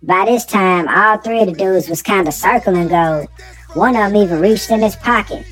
By 0.03 0.27
this 0.27 0.45
time, 0.45 0.89
all 0.89 1.17
three 1.17 1.41
of 1.41 1.47
the 1.47 1.55
dudes 1.55 1.89
was 1.89 2.03
kind 2.03 2.29
of 2.29 2.35
circling 2.35 2.89
Gold. 2.89 3.29
One 3.73 3.97
of 3.97 4.13
them 4.13 4.23
even 4.23 4.41
reached 4.41 4.71
in 4.71 4.81
his 4.81 4.97
pocket. 4.97 5.47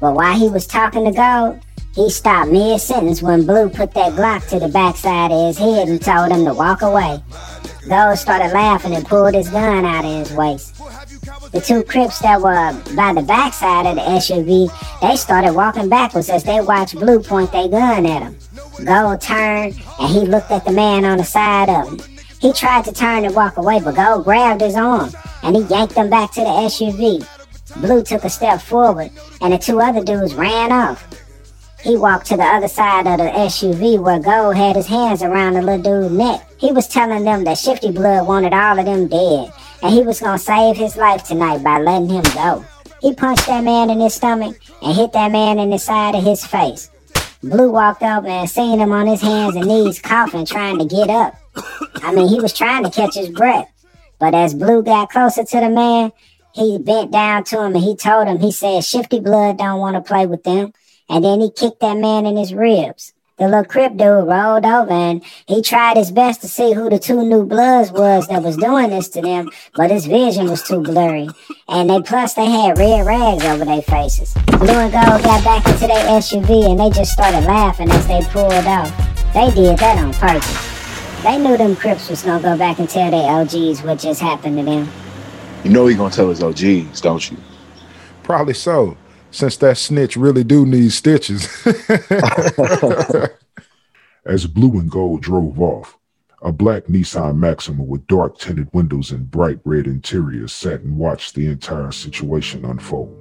But 0.00 0.14
while 0.14 0.38
he 0.38 0.48
was 0.48 0.66
talking 0.66 1.04
to 1.06 1.12
Gold, 1.12 1.60
He 1.94 2.08
stopped 2.08 2.52
mid 2.52 2.80
sentence 2.80 3.20
when 3.20 3.46
Blue 3.46 3.68
put 3.68 3.92
that 3.94 4.12
Glock 4.12 4.48
to 4.50 4.60
the 4.60 4.68
backside 4.68 5.32
of 5.32 5.46
his 5.48 5.58
head 5.58 5.88
and 5.88 6.00
told 6.00 6.30
him 6.30 6.44
to 6.44 6.54
walk 6.54 6.82
away. 6.82 7.20
Gold 7.88 8.16
started 8.16 8.52
laughing 8.52 8.94
and 8.94 9.04
pulled 9.04 9.34
his 9.34 9.48
gun 9.48 9.84
out 9.84 10.04
of 10.04 10.28
his 10.28 10.32
waist. 10.32 10.76
The 11.50 11.60
two 11.60 11.82
Crips 11.82 12.20
that 12.20 12.40
were 12.40 12.72
by 12.94 13.12
the 13.12 13.22
backside 13.26 13.86
of 13.86 13.96
the 13.96 14.02
SUV, 14.02 14.70
they 15.00 15.16
started 15.16 15.54
walking 15.54 15.88
backwards 15.88 16.28
as 16.30 16.44
they 16.44 16.60
watched 16.60 16.94
Blue 16.94 17.20
point 17.20 17.50
their 17.50 17.68
gun 17.68 18.06
at 18.06 18.22
him. 18.22 18.36
Gold 18.84 19.20
turned 19.20 19.74
and 19.98 20.08
he 20.08 20.20
looked 20.20 20.52
at 20.52 20.64
the 20.64 20.72
man 20.72 21.04
on 21.04 21.18
the 21.18 21.24
side 21.24 21.68
of 21.68 21.88
him. 21.88 22.16
He 22.40 22.52
tried 22.52 22.84
to 22.84 22.92
turn 22.92 23.24
and 23.24 23.34
walk 23.34 23.56
away, 23.56 23.80
but 23.80 23.96
Gold 23.96 24.24
grabbed 24.24 24.60
his 24.60 24.76
arm 24.76 25.10
and 25.42 25.56
he 25.56 25.62
yanked 25.62 25.94
him 25.94 26.08
back 26.08 26.32
to 26.34 26.40
the 26.40 26.46
SUV. 26.46 27.26
Blue 27.80 28.04
took 28.04 28.22
a 28.22 28.30
step 28.30 28.60
forward 28.60 29.10
and 29.40 29.52
the 29.52 29.58
two 29.58 29.80
other 29.80 30.04
dudes 30.04 30.34
ran 30.34 30.70
off. 30.70 31.09
He 31.82 31.96
walked 31.96 32.26
to 32.26 32.36
the 32.36 32.44
other 32.44 32.68
side 32.68 33.06
of 33.06 33.18
the 33.18 33.24
SUV 33.24 33.98
where 33.98 34.18
Gold 34.18 34.56
had 34.56 34.76
his 34.76 34.86
hands 34.86 35.22
around 35.22 35.54
the 35.54 35.62
little 35.62 35.82
dude's 35.82 36.14
neck. 36.14 36.46
He 36.58 36.72
was 36.72 36.86
telling 36.86 37.24
them 37.24 37.44
that 37.44 37.58
Shifty 37.58 37.90
Blood 37.90 38.26
wanted 38.26 38.52
all 38.52 38.78
of 38.78 38.84
them 38.84 39.08
dead 39.08 39.52
and 39.82 39.92
he 39.92 40.02
was 40.02 40.20
gonna 40.20 40.38
save 40.38 40.76
his 40.76 40.96
life 40.96 41.24
tonight 41.24 41.62
by 41.62 41.80
letting 41.80 42.08
him 42.08 42.24
go. 42.34 42.64
He 43.00 43.14
punched 43.14 43.46
that 43.46 43.64
man 43.64 43.88
in 43.88 44.00
his 44.00 44.14
stomach 44.14 44.56
and 44.82 44.94
hit 44.94 45.12
that 45.12 45.32
man 45.32 45.58
in 45.58 45.70
the 45.70 45.78
side 45.78 46.14
of 46.14 46.24
his 46.24 46.44
face. 46.44 46.90
Blue 47.42 47.70
walked 47.70 48.02
up 48.02 48.24
and 48.26 48.48
seen 48.48 48.78
him 48.78 48.92
on 48.92 49.06
his 49.06 49.22
hands 49.22 49.56
and 49.56 49.66
knees 49.66 50.00
coughing, 50.00 50.44
trying 50.44 50.78
to 50.78 50.84
get 50.84 51.08
up. 51.08 51.34
I 52.02 52.12
mean, 52.12 52.28
he 52.28 52.40
was 52.40 52.52
trying 52.52 52.84
to 52.84 52.90
catch 52.90 53.14
his 53.14 53.30
breath. 53.30 53.70
But 54.18 54.34
as 54.34 54.52
Blue 54.52 54.82
got 54.82 55.08
closer 55.08 55.44
to 55.44 55.60
the 55.60 55.70
man, 55.70 56.12
he 56.52 56.76
bent 56.76 57.10
down 57.10 57.44
to 57.44 57.62
him 57.62 57.74
and 57.74 57.82
he 57.82 57.96
told 57.96 58.28
him, 58.28 58.38
he 58.38 58.52
said, 58.52 58.84
Shifty 58.84 59.20
Blood 59.20 59.56
don't 59.56 59.80
want 59.80 59.96
to 59.96 60.02
play 60.02 60.26
with 60.26 60.44
them. 60.44 60.74
And 61.10 61.22
then 61.22 61.40
he 61.40 61.50
kicked 61.50 61.80
that 61.80 61.98
man 61.98 62.24
in 62.24 62.38
his 62.38 62.54
ribs 62.54 63.12
the 63.40 63.48
little 63.48 63.64
crip 63.64 63.96
dude 63.96 64.28
rolled 64.28 64.66
over 64.66 64.92
and 64.92 65.24
he 65.46 65.62
tried 65.62 65.96
his 65.96 66.10
best 66.10 66.42
to 66.42 66.48
see 66.48 66.74
who 66.74 66.90
the 66.90 66.98
two 66.98 67.24
new 67.24 67.46
bloods 67.46 67.90
was 67.90 68.28
that 68.28 68.42
was 68.42 68.58
doing 68.58 68.90
this 68.90 69.08
to 69.08 69.22
them, 69.22 69.48
but 69.74 69.90
his 69.90 70.04
vision 70.04 70.50
was 70.50 70.62
too 70.62 70.82
blurry. 70.82 71.26
And 71.66 71.88
they 71.88 72.02
plus 72.02 72.34
they 72.34 72.44
had 72.44 72.76
red 72.76 73.06
rags 73.06 73.42
over 73.44 73.64
their 73.64 73.80
faces. 73.80 74.34
Blue 74.58 74.68
and 74.68 74.92
Gold 74.92 75.22
got 75.22 75.42
back 75.42 75.66
into 75.66 75.86
their 75.86 76.20
SUV 76.20 76.70
and 76.70 76.78
they 76.78 76.90
just 76.90 77.12
started 77.12 77.46
laughing 77.46 77.90
as 77.90 78.06
they 78.06 78.20
pulled 78.24 78.52
off. 78.52 78.94
They 79.32 79.50
did 79.52 79.78
that 79.78 79.96
on 79.96 80.12
purpose. 80.12 81.22
They 81.22 81.38
knew 81.38 81.56
them 81.56 81.76
Crips 81.76 82.10
was 82.10 82.22
gonna 82.22 82.42
go 82.42 82.58
back 82.58 82.78
and 82.78 82.90
tell 82.90 83.10
their 83.10 83.40
OGs 83.40 83.82
what 83.82 84.00
just 84.00 84.20
happened 84.20 84.58
to 84.58 84.64
them. 84.64 84.86
You 85.64 85.70
know 85.70 85.86
he 85.86 85.96
gonna 85.96 86.14
tell 86.14 86.28
his 86.28 86.42
OGs, 86.42 87.00
don't 87.00 87.30
you? 87.30 87.38
Probably 88.22 88.52
so 88.52 88.98
since 89.30 89.56
that 89.58 89.78
snitch 89.78 90.16
really 90.16 90.44
do 90.44 90.66
need 90.66 90.92
stitches. 90.92 91.48
As 94.26 94.46
Blue 94.46 94.78
and 94.78 94.90
Gold 94.90 95.22
drove 95.22 95.60
off, 95.60 95.96
a 96.42 96.52
black 96.52 96.84
Nissan 96.84 97.36
Maxima 97.36 97.82
with 97.82 98.06
dark 98.06 98.38
tinted 98.38 98.68
windows 98.72 99.10
and 99.10 99.30
bright 99.30 99.58
red 99.64 99.86
interior 99.86 100.48
sat 100.48 100.80
and 100.80 100.96
watched 100.96 101.34
the 101.34 101.46
entire 101.46 101.92
situation 101.92 102.64
unfold. 102.64 103.16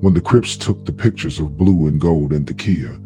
When 0.00 0.14
the 0.14 0.20
Crips 0.20 0.56
took 0.56 0.84
the 0.84 0.92
pictures 0.92 1.40
of 1.40 1.56
Blue 1.56 1.88
and 1.88 2.00
Gold 2.00 2.32
in 2.32 2.44
the 2.44 2.54
Kia, 2.54 2.98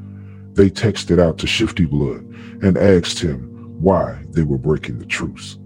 they 0.52 0.68
texted 0.68 1.18
out 1.18 1.38
to 1.38 1.46
Shifty 1.46 1.84
Blood 1.86 2.22
and 2.62 2.76
asked 2.76 3.18
him 3.18 3.48
why 3.80 4.22
they 4.30 4.42
were 4.42 4.58
breaking 4.58 4.98
the 4.98 5.06
truce. 5.06 5.58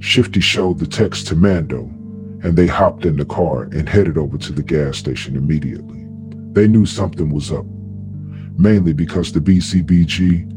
Shifty 0.00 0.40
showed 0.40 0.78
the 0.78 0.86
text 0.86 1.28
to 1.28 1.36
Mando 1.36 1.90
and 2.44 2.56
they 2.56 2.66
hopped 2.66 3.06
in 3.06 3.16
the 3.16 3.24
car 3.24 3.64
and 3.64 3.88
headed 3.88 4.18
over 4.18 4.36
to 4.36 4.52
the 4.52 4.62
gas 4.62 4.98
station 4.98 5.34
immediately. 5.34 6.06
They 6.52 6.68
knew 6.68 6.84
something 6.84 7.30
was 7.30 7.50
up, 7.50 7.64
mainly 8.58 8.92
because 8.92 9.32
the 9.32 9.40
BCBG 9.40 10.50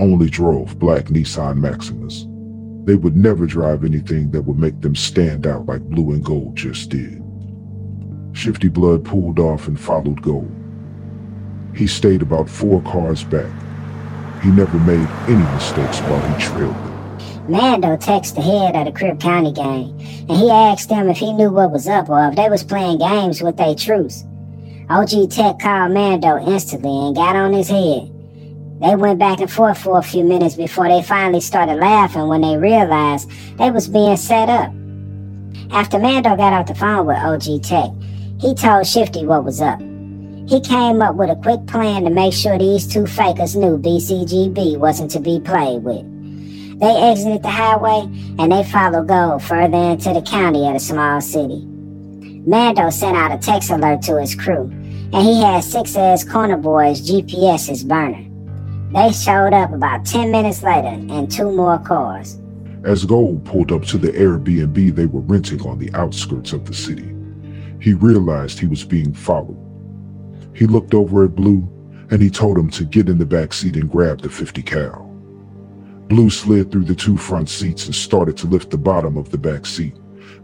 only 0.00 0.30
drove 0.30 0.78
black 0.78 1.04
Nissan 1.04 1.58
Maximas. 1.58 2.24
They 2.86 2.96
would 2.96 3.14
never 3.14 3.46
drive 3.46 3.84
anything 3.84 4.30
that 4.30 4.42
would 4.42 4.58
make 4.58 4.80
them 4.80 4.96
stand 4.96 5.46
out 5.46 5.66
like 5.66 5.82
blue 5.82 6.12
and 6.12 6.24
gold 6.24 6.56
just 6.56 6.88
did. 6.88 7.22
Shifty 8.32 8.68
Blood 8.68 9.04
pulled 9.04 9.38
off 9.38 9.68
and 9.68 9.78
followed 9.78 10.20
Gold. 10.22 10.50
He 11.74 11.86
stayed 11.86 12.22
about 12.22 12.48
four 12.48 12.82
cars 12.82 13.22
back. 13.22 13.52
He 14.42 14.50
never 14.50 14.78
made 14.80 15.08
any 15.28 15.44
mistakes 15.54 16.00
while 16.00 16.20
he 16.20 16.42
trailed 16.44 16.74
them. 16.74 16.93
Mando 17.48 17.96
texted 17.98 18.36
the 18.36 18.40
head 18.40 18.74
of 18.74 18.86
the 18.86 18.98
Crip 18.98 19.20
County 19.20 19.52
gang, 19.52 19.90
and 20.28 20.38
he 20.38 20.50
asked 20.50 20.88
them 20.88 21.10
if 21.10 21.18
he 21.18 21.30
knew 21.30 21.50
what 21.50 21.70
was 21.70 21.86
up 21.86 22.08
or 22.08 22.28
if 22.28 22.36
they 22.36 22.48
was 22.48 22.64
playing 22.64 22.98
games 22.98 23.42
with 23.42 23.58
their 23.58 23.74
truce. 23.74 24.24
OG 24.88 25.30
Tech 25.30 25.58
called 25.58 25.92
Mando 25.92 26.38
instantly 26.38 27.06
and 27.06 27.14
got 27.14 27.36
on 27.36 27.52
his 27.52 27.68
head. 27.68 28.10
They 28.80 28.96
went 28.96 29.18
back 29.18 29.40
and 29.40 29.50
forth 29.50 29.76
for 29.76 29.98
a 29.98 30.02
few 30.02 30.24
minutes 30.24 30.54
before 30.54 30.88
they 30.88 31.02
finally 31.02 31.40
started 31.40 31.74
laughing 31.74 32.28
when 32.28 32.40
they 32.40 32.56
realized 32.56 33.30
they 33.58 33.70
was 33.70 33.88
being 33.88 34.16
set 34.16 34.48
up. 34.48 34.72
After 35.70 35.98
Mando 35.98 36.36
got 36.36 36.54
off 36.54 36.66
the 36.66 36.74
phone 36.74 37.06
with 37.06 37.18
OG 37.18 37.62
Tech, 37.62 37.90
he 38.40 38.54
told 38.54 38.86
Shifty 38.86 39.26
what 39.26 39.44
was 39.44 39.60
up. 39.60 39.80
He 40.48 40.60
came 40.60 41.02
up 41.02 41.16
with 41.16 41.28
a 41.28 41.36
quick 41.36 41.66
plan 41.66 42.04
to 42.04 42.10
make 42.10 42.32
sure 42.32 42.58
these 42.58 42.86
two 42.86 43.06
fakers 43.06 43.54
knew 43.54 43.76
BCGB 43.76 44.78
wasn't 44.78 45.10
to 45.10 45.20
be 45.20 45.40
played 45.40 45.82
with. 45.82 46.13
They 46.78 47.10
exited 47.10 47.42
the 47.42 47.50
highway 47.50 48.08
and 48.38 48.50
they 48.50 48.64
followed 48.64 49.08
Gold 49.08 49.42
further 49.42 49.76
into 49.76 50.12
the 50.12 50.22
county 50.22 50.66
of 50.66 50.74
the 50.74 50.80
small 50.80 51.20
city. 51.20 51.64
Mando 52.46 52.90
sent 52.90 53.16
out 53.16 53.32
a 53.32 53.38
text 53.38 53.70
alert 53.70 54.02
to 54.02 54.20
his 54.20 54.34
crew, 54.34 54.70
and 55.12 55.22
he 55.22 55.42
had 55.42 55.64
six 55.64 55.96
of 55.96 56.10
his 56.10 56.24
corner 56.24 56.58
boys' 56.58 57.00
GPSs 57.08 57.88
burning. 57.88 58.30
They 58.92 59.12
showed 59.12 59.54
up 59.54 59.72
about 59.72 60.04
10 60.04 60.30
minutes 60.30 60.62
later 60.62 60.88
in 60.88 61.26
two 61.28 61.50
more 61.50 61.78
cars. 61.78 62.38
As 62.84 63.06
Gold 63.06 63.44
pulled 63.46 63.72
up 63.72 63.84
to 63.84 63.98
the 63.98 64.12
Airbnb 64.12 64.94
they 64.94 65.06
were 65.06 65.22
renting 65.22 65.62
on 65.62 65.78
the 65.78 65.90
outskirts 65.94 66.52
of 66.52 66.66
the 66.66 66.74
city, 66.74 67.14
he 67.80 67.94
realized 67.94 68.58
he 68.58 68.66
was 68.66 68.84
being 68.84 69.14
followed. 69.14 69.58
He 70.54 70.66
looked 70.66 70.92
over 70.92 71.24
at 71.24 71.34
Blue 71.34 71.66
and 72.10 72.20
he 72.20 72.28
told 72.28 72.58
him 72.58 72.70
to 72.70 72.84
get 72.84 73.08
in 73.08 73.18
the 73.18 73.26
back 73.26 73.52
seat 73.52 73.76
and 73.76 73.90
grab 73.90 74.20
the 74.20 74.28
50 74.28 74.62
cal. 74.62 75.03
Blue 76.08 76.28
slid 76.28 76.70
through 76.70 76.84
the 76.84 76.94
two 76.94 77.16
front 77.16 77.48
seats 77.48 77.86
and 77.86 77.94
started 77.94 78.36
to 78.36 78.46
lift 78.46 78.70
the 78.70 78.78
bottom 78.78 79.16
of 79.16 79.30
the 79.30 79.38
back 79.38 79.64
seat, 79.64 79.96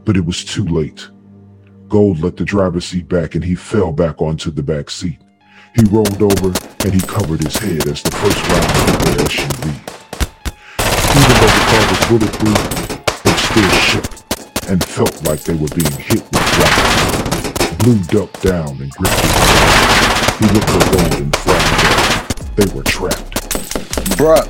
but 0.04 0.16
it 0.16 0.24
was 0.24 0.44
too 0.44 0.64
late. 0.64 1.08
Gold 1.88 2.20
let 2.20 2.36
the 2.36 2.44
driver's 2.44 2.86
seat 2.86 3.08
back 3.08 3.34
and 3.34 3.44
he 3.44 3.54
fell 3.54 3.92
back 3.92 4.22
onto 4.22 4.50
the 4.50 4.62
back 4.62 4.88
seat. 4.88 5.18
He 5.74 5.84
rolled 5.90 6.22
over 6.22 6.48
and 6.84 6.94
he 6.94 7.00
covered 7.00 7.42
his 7.42 7.56
head 7.56 7.86
as 7.88 8.02
the 8.02 8.10
first 8.10 8.40
round 8.48 8.70
hit 8.72 8.98
the 9.04 9.12
SUV. 9.28 9.90
Even 11.18 11.34
though 11.38 11.52
the 11.52 11.64
car 11.68 11.84
was 11.90 12.00
bulletproof, 12.08 13.22
they 13.22 13.36
still 13.36 13.70
shook 13.84 14.20
and 14.70 14.82
felt 14.82 15.22
like 15.24 15.40
they 15.42 15.54
were 15.54 15.68
being 15.74 15.92
hit 15.92 16.22
with 16.22 16.58
rocks. 16.58 17.76
Blue 17.84 17.98
ducked 18.04 18.42
down 18.42 18.80
and 18.80 18.90
gripped 18.92 19.20
his 19.20 19.32
head. 19.32 20.40
He 20.40 20.46
looked 20.54 20.70
at 20.70 20.84
Gold 20.92 21.14
and 21.20 21.36
frowned. 21.36 22.56
They 22.56 22.74
were 22.74 22.82
trapped. 22.82 23.34
Bruh, 24.16 24.48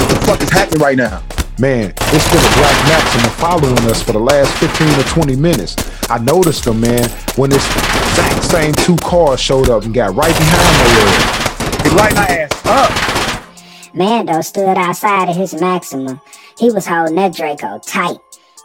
what 0.00 0.08
the 0.08 0.26
fuck 0.26 0.42
is 0.42 0.50
happening 0.50 0.80
right 0.80 0.96
now? 0.96 1.22
Man, 1.58 1.94
it's 1.96 2.28
been 2.28 2.38
a 2.38 2.52
black 2.58 2.76
Maxima 2.86 3.30
following 3.30 3.90
us 3.90 4.02
for 4.02 4.12
the 4.12 4.18
last 4.18 4.52
15 4.58 5.00
or 5.00 5.02
20 5.04 5.36
minutes. 5.36 5.74
I 6.10 6.18
noticed 6.18 6.64
them, 6.64 6.82
man, 6.82 7.08
when 7.36 7.48
this 7.48 7.64
exact 7.66 8.44
same 8.44 8.74
two 8.74 8.96
cars 8.96 9.40
showed 9.40 9.70
up 9.70 9.84
and 9.84 9.94
got 9.94 10.14
right 10.14 10.36
behind 10.36 10.76
my 10.78 11.88
He 11.88 11.96
light 11.96 12.14
my 12.14 12.26
ass 12.26 12.66
up. 12.66 13.94
Mando 13.94 14.42
stood 14.42 14.76
outside 14.76 15.30
of 15.30 15.36
his 15.36 15.58
Maxima. 15.58 16.20
He 16.58 16.70
was 16.70 16.86
holding 16.86 17.16
that 17.16 17.34
Draco 17.34 17.78
tight. 17.78 18.18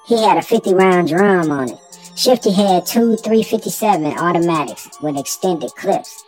He 0.05 0.21
had 0.21 0.35
a 0.35 0.41
50 0.41 0.73
round 0.73 1.07
drum 1.07 1.49
on 1.49 1.69
it. 1.69 1.79
Shifty 2.17 2.51
had 2.51 2.85
two 2.85 3.15
357 3.15 4.05
automatics 4.17 4.89
with 5.01 5.17
extended 5.17 5.73
clips. 5.75 6.25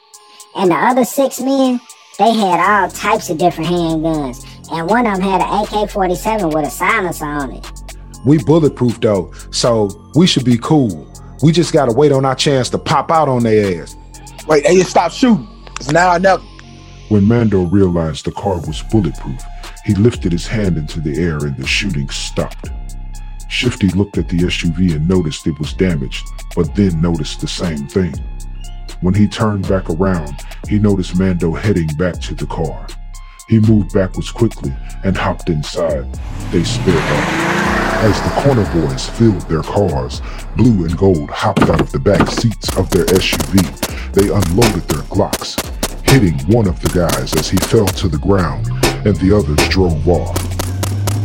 And 0.55 0.71
the 0.71 0.75
other 0.75 1.03
six 1.03 1.41
men, 1.41 1.81
they 2.17 2.31
had 2.31 2.62
all 2.62 2.89
types 2.89 3.29
of 3.29 3.38
different 3.38 3.69
handguns 3.69 4.52
and 4.72 4.89
one 4.89 5.05
of 5.05 5.17
them 5.17 5.22
had 5.22 5.41
an 5.41 5.63
AK-47 5.63 6.53
with 6.53 6.67
a 6.67 6.70
silencer 6.70 7.25
on 7.25 7.51
it. 7.51 7.72
We 8.25 8.38
bulletproof 8.43 9.01
though, 9.01 9.32
so 9.51 9.89
we 10.15 10.27
should 10.27 10.46
be 10.46 10.58
cool. 10.58 11.08
We 11.41 11.51
just 11.51 11.74
gotta 11.74 11.91
wait 11.91 12.12
on 12.12 12.25
our 12.25 12.36
chance 12.36 12.70
to 12.70 12.77
pop 12.77 13.12
out 13.12 13.27
on 13.27 13.43
their 13.43 13.82
ass. 13.82 13.96
Wait, 14.48 14.65
hey, 14.65 14.82
stop 14.84 15.12
shooting. 15.12 15.48
It's 15.75 15.91
now 15.91 16.15
or 16.15 16.20
never. 16.20 16.43
When 17.10 17.27
Mando 17.27 17.63
realized 17.65 18.25
the 18.25 18.32
car 18.32 18.62
was 18.62 18.82
bulletproof, 18.84 19.41
he 19.86 19.93
lifted 19.96 20.32
his 20.32 20.48
hand 20.48 20.77
into 20.77 21.01
the 21.01 21.22
air 21.22 21.38
and 21.38 21.58
the 21.58 21.67
shooting 21.67 22.10
stopped. 22.10 22.70
Shifty 23.50 23.89
looked 23.89 24.17
at 24.17 24.29
the 24.29 24.38
SUV 24.39 24.96
and 24.96 25.08
noticed 25.08 25.46
it 25.46 25.60
was 25.60 25.74
damaged, 25.74 26.25
but 26.55 26.74
then 26.75 27.01
noticed 27.01 27.41
the 27.41 27.48
same 27.48 27.88
thing. 27.88 28.13
When 29.01 29.13
he 29.13 29.27
turned 29.27 29.67
back 29.67 29.89
around, 29.89 30.41
he 30.67 30.79
noticed 30.79 31.20
Mando 31.20 31.51
heading 31.51 31.89
back 31.98 32.20
to 32.22 32.36
the 32.36 32.48
car. 32.48 32.88
He 33.47 33.59
moved 33.59 33.93
backwards 33.93 34.31
quickly 34.31 34.73
and 35.03 35.17
hopped 35.17 35.50
inside. 35.50 36.12
They 36.51 36.63
sped 36.63 36.95
off. 36.95 37.53
As 38.03 38.21
the 38.21 38.41
corner 38.41 38.88
boys 38.88 39.09
filled 39.09 39.41
their 39.43 39.63
cars, 39.63 40.21
blue 40.55 40.85
and 40.85 40.97
gold 40.97 41.29
hopped 41.29 41.63
out 41.63 41.81
of 41.81 41.91
the 41.91 42.00
back 42.00 42.27
seats 42.29 42.75
of 42.77 42.89
their 42.89 43.05
SUV, 43.05 44.13
they 44.13 44.29
unloaded 44.29 44.83
their 44.89 45.03
Glocks, 45.03 45.59
hitting 46.09 46.38
one 46.53 46.67
of 46.67 46.79
the 46.81 46.89
guys 46.89 47.33
as 47.35 47.50
he 47.50 47.57
fell 47.57 47.88
to 47.88 48.07
the 48.07 48.17
ground 48.17 48.67
and 49.05 49.15
the 49.17 49.35
others 49.35 49.67
drove 49.69 50.07
off. 50.07 50.38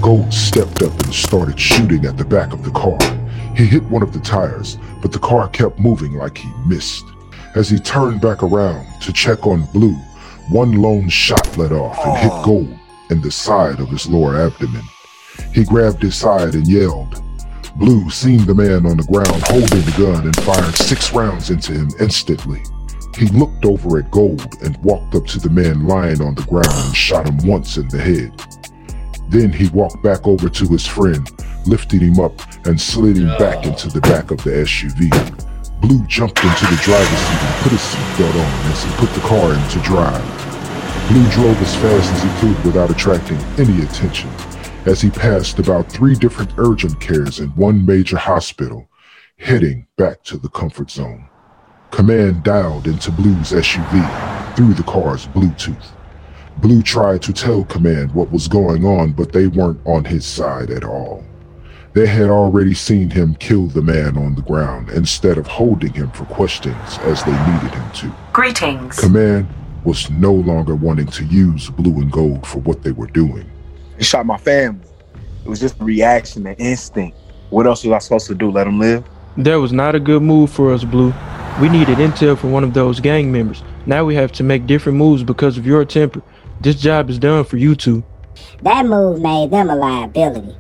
Gold 0.03 0.33
stepped 0.35 0.83
up 0.83 0.93
and 1.05 1.15
started 1.15 1.59
shooting 1.59 2.05
at 2.05 2.17
the 2.17 2.25
back 2.25 2.53
of 2.53 2.65
the 2.65 2.71
car. 2.73 2.99
He 3.57 3.65
hit 3.65 3.85
one 3.85 4.03
of 4.03 4.13
the 4.13 4.21
tires, 4.21 4.77
but 5.03 5.13
the 5.13 5.19
car 5.19 5.49
kept 5.49 5.79
moving 5.79 6.15
like 6.15 6.39
he 6.39 6.53
missed. 6.67 7.05
As 7.55 7.69
he 7.69 7.79
turned 7.79 8.21
back 8.21 8.43
around 8.43 8.87
to 9.03 9.13
check 9.13 9.47
on 9.47 9.65
Blue, 9.73 9.97
one 10.51 10.73
lone 10.73 11.09
shot 11.09 11.57
let 11.59 11.73
off 11.73 11.99
and 12.05 12.17
hit 12.19 12.45
Gold 12.45 12.79
in 13.11 13.21
the 13.21 13.31
side 13.31 13.81
of 13.81 13.89
his 13.89 14.09
lower 14.09 14.37
abdomen. 14.37 14.83
He 15.53 15.65
grabbed 15.65 16.03
his 16.03 16.17
side 16.17 16.55
and 16.55 16.67
yelled. 16.67 17.23
Blue 17.77 18.11
seen 18.11 18.45
the 18.45 18.55
man 18.55 18.87
on 18.87 18.97
the 18.97 19.05
ground 19.05 19.43
holding 19.45 19.83
the 19.83 19.95
gun 19.99 20.25
and 20.25 20.37
fired 20.37 20.75
six 20.75 21.13
rounds 21.13 21.51
into 21.51 21.73
him 21.73 21.89
instantly. 22.01 22.63
He 23.17 23.27
looked 23.27 23.65
over 23.65 23.99
at 23.99 24.11
Gold 24.11 24.57
and 24.63 24.77
walked 24.83 25.15
up 25.15 25.27
to 25.27 25.39
the 25.39 25.51
man 25.51 25.87
lying 25.87 26.21
on 26.21 26.35
the 26.35 26.43
ground 26.43 26.67
and 26.69 26.97
shot 26.97 27.29
him 27.29 27.39
once 27.49 27.77
in 27.77 27.89
the 27.89 27.99
head. 27.99 28.33
Then 29.29 29.53
he 29.53 29.69
walked 29.69 30.03
back 30.03 30.27
over 30.27 30.49
to 30.49 30.67
his 30.69 30.87
friend, 30.87 31.29
lifted 31.67 32.01
him 32.01 32.19
up 32.19 32.33
and 32.67 32.81
slid 32.81 33.17
him 33.19 33.37
back 33.39 33.67
into 33.67 33.89
the 33.89 34.01
back 34.01 34.31
of 34.31 34.43
the 34.43 34.51
SUV. 34.51 35.48
Blue 35.81 36.05
jumped 36.07 36.43
into 36.43 36.67
the 36.67 36.81
driver's 36.83 37.19
seat 37.19 37.43
and 37.43 37.63
put 37.63 37.73
his 37.73 37.81
seatbelt 37.81 38.35
on 38.35 38.73
as 38.73 38.83
he 38.83 38.91
put 38.97 39.11
the 39.15 39.21
car 39.21 39.55
into 39.55 39.79
drive. 39.81 40.49
Blue 41.09 41.31
drove 41.31 41.61
as 41.63 41.75
fast 41.77 42.13
as 42.13 42.23
he 42.23 42.41
could 42.41 42.65
without 42.65 42.91
attracting 42.91 43.39
any 43.59 43.83
attention 43.83 44.29
as 44.87 45.01
he 45.01 45.11
passed 45.11 45.59
about 45.59 45.91
three 45.91 46.15
different 46.15 46.53
urgent 46.57 46.99
cares 47.01 47.41
and 47.41 47.55
one 47.57 47.85
major 47.85 48.17
hospital, 48.17 48.89
heading 49.39 49.87
back 49.97 50.23
to 50.25 50.37
the 50.39 50.49
comfort 50.49 50.91
zone. 50.91 51.29
Command 51.91 52.43
dialed 52.43 52.87
into 52.87 53.11
Blue's 53.11 53.53
SUV 53.53 54.57
through 54.57 54.75
the 54.75 54.83
car's 54.83 55.27
Bluetooth. 55.29 55.93
Blue 56.59 56.83
tried 56.83 57.23
to 57.23 57.33
tell 57.33 57.65
Command 57.65 58.13
what 58.13 58.33
was 58.33 58.49
going 58.49 58.85
on, 58.85 59.13
but 59.13 59.33
they 59.33 59.47
weren't 59.47 59.81
on 59.85 60.05
his 60.05 60.27
side 60.27 60.71
at 60.71 60.85
all. 60.85 61.25
They 61.95 62.07
had 62.07 62.29
already 62.29 62.75
seen 62.75 63.11
him 63.11 63.35
kill 63.37 63.67
the 63.67 63.83
man 63.83 64.19
on 64.19 64.35
the 64.35 64.43
ground 64.43 64.91
instead 64.91 65.39
of 65.39 65.47
holding 65.47 65.93
him 65.93 66.11
for 66.11 66.27
questions 66.27 66.99
as 66.99 67.25
they 67.25 67.33
needed 67.33 67.75
him 67.75 67.91
to. 67.93 68.15
Greetings. 68.33 68.99
Command 68.99 69.49
was 69.85 70.11
no 70.11 70.33
longer 70.33 70.75
wanting 70.75 71.07
to 71.07 71.25
use 71.25 71.71
Blue 71.71 72.01
and 72.01 72.13
Gold 72.13 72.47
for 72.47 72.59
what 72.59 72.83
they 72.83 72.93
were 72.93 73.07
doing. 73.07 73.51
They 73.97 74.05
shot 74.05 74.27
my 74.27 74.37
family. 74.37 74.87
It 75.45 75.49
was 75.49 75.61
just 75.61 75.81
a 75.81 75.85
reaction, 75.85 76.47
an 76.47 76.57
instinct. 76.57 77.17
What 77.51 77.67
else 77.67 77.85
was 77.85 77.93
I 77.93 77.99
supposed 77.99 78.27
to 78.27 78.35
do? 78.35 78.51
Let 78.51 78.65
them 78.65 78.79
live? 78.79 79.05
That 79.39 79.57
was 79.57 79.73
not 79.73 79.95
a 79.95 80.01
good 80.01 80.23
move 80.23 80.51
for 80.51 80.73
us, 80.73 80.85
Blue. 80.85 81.15
We 81.61 81.69
needed 81.69 81.99
intel 81.99 82.37
from 82.37 82.53
one 82.53 82.65
of 82.65 82.75
those 82.75 83.01
gang 83.01 83.33
members. 83.33 83.63
Now 83.87 84.05
we 84.05 84.15
have 84.15 84.31
to 84.33 84.43
make 84.43 84.67
different 84.67 84.99
moves 84.99 85.23
because 85.23 85.57
of 85.57 85.67
your 85.67 85.85
temper. 85.85 86.23
This 86.61 86.77
job 86.77 87.09
is 87.09 87.19
done 87.19 87.45
for 87.45 87.57
you 87.57 87.75
two. 87.75 88.05
That 88.63 88.85
move 88.85 89.21
made 89.21 89.51
them 89.51 89.71
a 89.71 89.77
liability. 89.77 90.55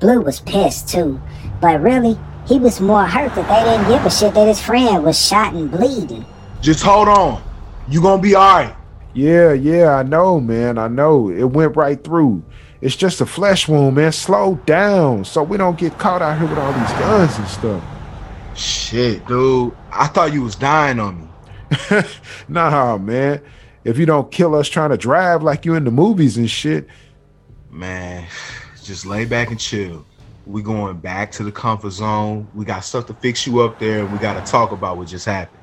Blue 0.00 0.20
was 0.20 0.40
pissed 0.40 0.88
too, 0.88 1.20
but 1.60 1.80
really, 1.80 2.18
he 2.46 2.58
was 2.58 2.80
more 2.80 3.04
hurt 3.04 3.34
that 3.34 3.48
they 3.48 3.70
didn't 3.70 3.88
give 3.88 4.06
a 4.06 4.10
shit 4.10 4.34
that 4.34 4.46
his 4.46 4.60
friend 4.60 5.04
was 5.04 5.20
shot 5.20 5.54
and 5.54 5.70
bleeding. 5.70 6.24
Just 6.60 6.82
hold 6.82 7.08
on. 7.08 7.42
You 7.88 8.00
gonna 8.00 8.22
be 8.22 8.34
alright. 8.34 8.74
Yeah, 9.14 9.52
yeah, 9.52 9.96
I 9.96 10.02
know, 10.02 10.40
man. 10.40 10.78
I 10.78 10.88
know. 10.88 11.30
It 11.30 11.44
went 11.44 11.76
right 11.76 12.02
through. 12.02 12.42
It's 12.80 12.94
just 12.94 13.20
a 13.20 13.26
flesh 13.26 13.66
wound, 13.66 13.96
man. 13.96 14.12
Slow 14.12 14.56
down 14.66 15.24
so 15.24 15.42
we 15.42 15.56
don't 15.56 15.78
get 15.78 15.98
caught 15.98 16.22
out 16.22 16.38
here 16.38 16.48
with 16.48 16.58
all 16.58 16.72
these 16.72 16.92
guns 16.92 17.36
and 17.36 17.48
stuff. 17.48 17.84
Shit, 18.54 19.26
dude. 19.26 19.74
I 19.90 20.06
thought 20.06 20.32
you 20.32 20.42
was 20.42 20.54
dying 20.54 21.00
on 21.00 21.22
me. 21.22 22.02
nah, 22.48 22.98
man. 22.98 23.40
If 23.84 23.98
you 23.98 24.06
don't 24.06 24.30
kill 24.30 24.54
us 24.54 24.68
trying 24.68 24.90
to 24.90 24.96
drive 24.96 25.42
like 25.42 25.64
you 25.64 25.74
in 25.74 25.84
the 25.84 25.90
movies 25.90 26.36
and 26.36 26.48
shit, 26.48 26.86
Man, 27.70 28.26
just 28.88 29.06
lay 29.06 29.24
back 29.24 29.50
and 29.50 29.60
chill. 29.60 30.04
We 30.46 30.62
going 30.62 30.96
back 30.96 31.30
to 31.32 31.44
the 31.44 31.52
comfort 31.52 31.90
zone. 31.90 32.48
We 32.54 32.64
got 32.64 32.80
stuff 32.80 33.06
to 33.06 33.14
fix 33.14 33.46
you 33.46 33.60
up 33.60 33.78
there, 33.78 34.00
and 34.00 34.10
we 34.10 34.18
got 34.18 34.44
to 34.44 34.50
talk 34.50 34.72
about 34.72 34.96
what 34.96 35.08
just 35.08 35.26
happened. 35.26 35.62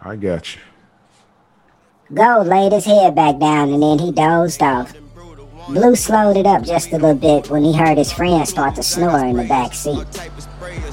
I 0.00 0.16
got 0.16 0.56
you. 0.56 0.60
Gold 2.12 2.46
laid 2.46 2.72
his 2.72 2.84
head 2.84 3.14
back 3.14 3.38
down 3.38 3.72
and 3.72 3.82
then 3.82 3.98
he 3.98 4.10
dozed 4.12 4.62
off. 4.62 4.94
Blue 5.68 5.94
slowed 5.94 6.36
it 6.36 6.44
up 6.44 6.62
just 6.62 6.88
a 6.88 6.96
little 6.96 7.14
bit 7.14 7.48
when 7.48 7.62
he 7.62 7.72
heard 7.72 7.96
his 7.96 8.12
friend 8.12 8.46
start 8.46 8.74
to 8.74 8.82
snore 8.82 9.24
in 9.24 9.36
the 9.36 9.44
back 9.44 9.72
seat. 9.72 10.04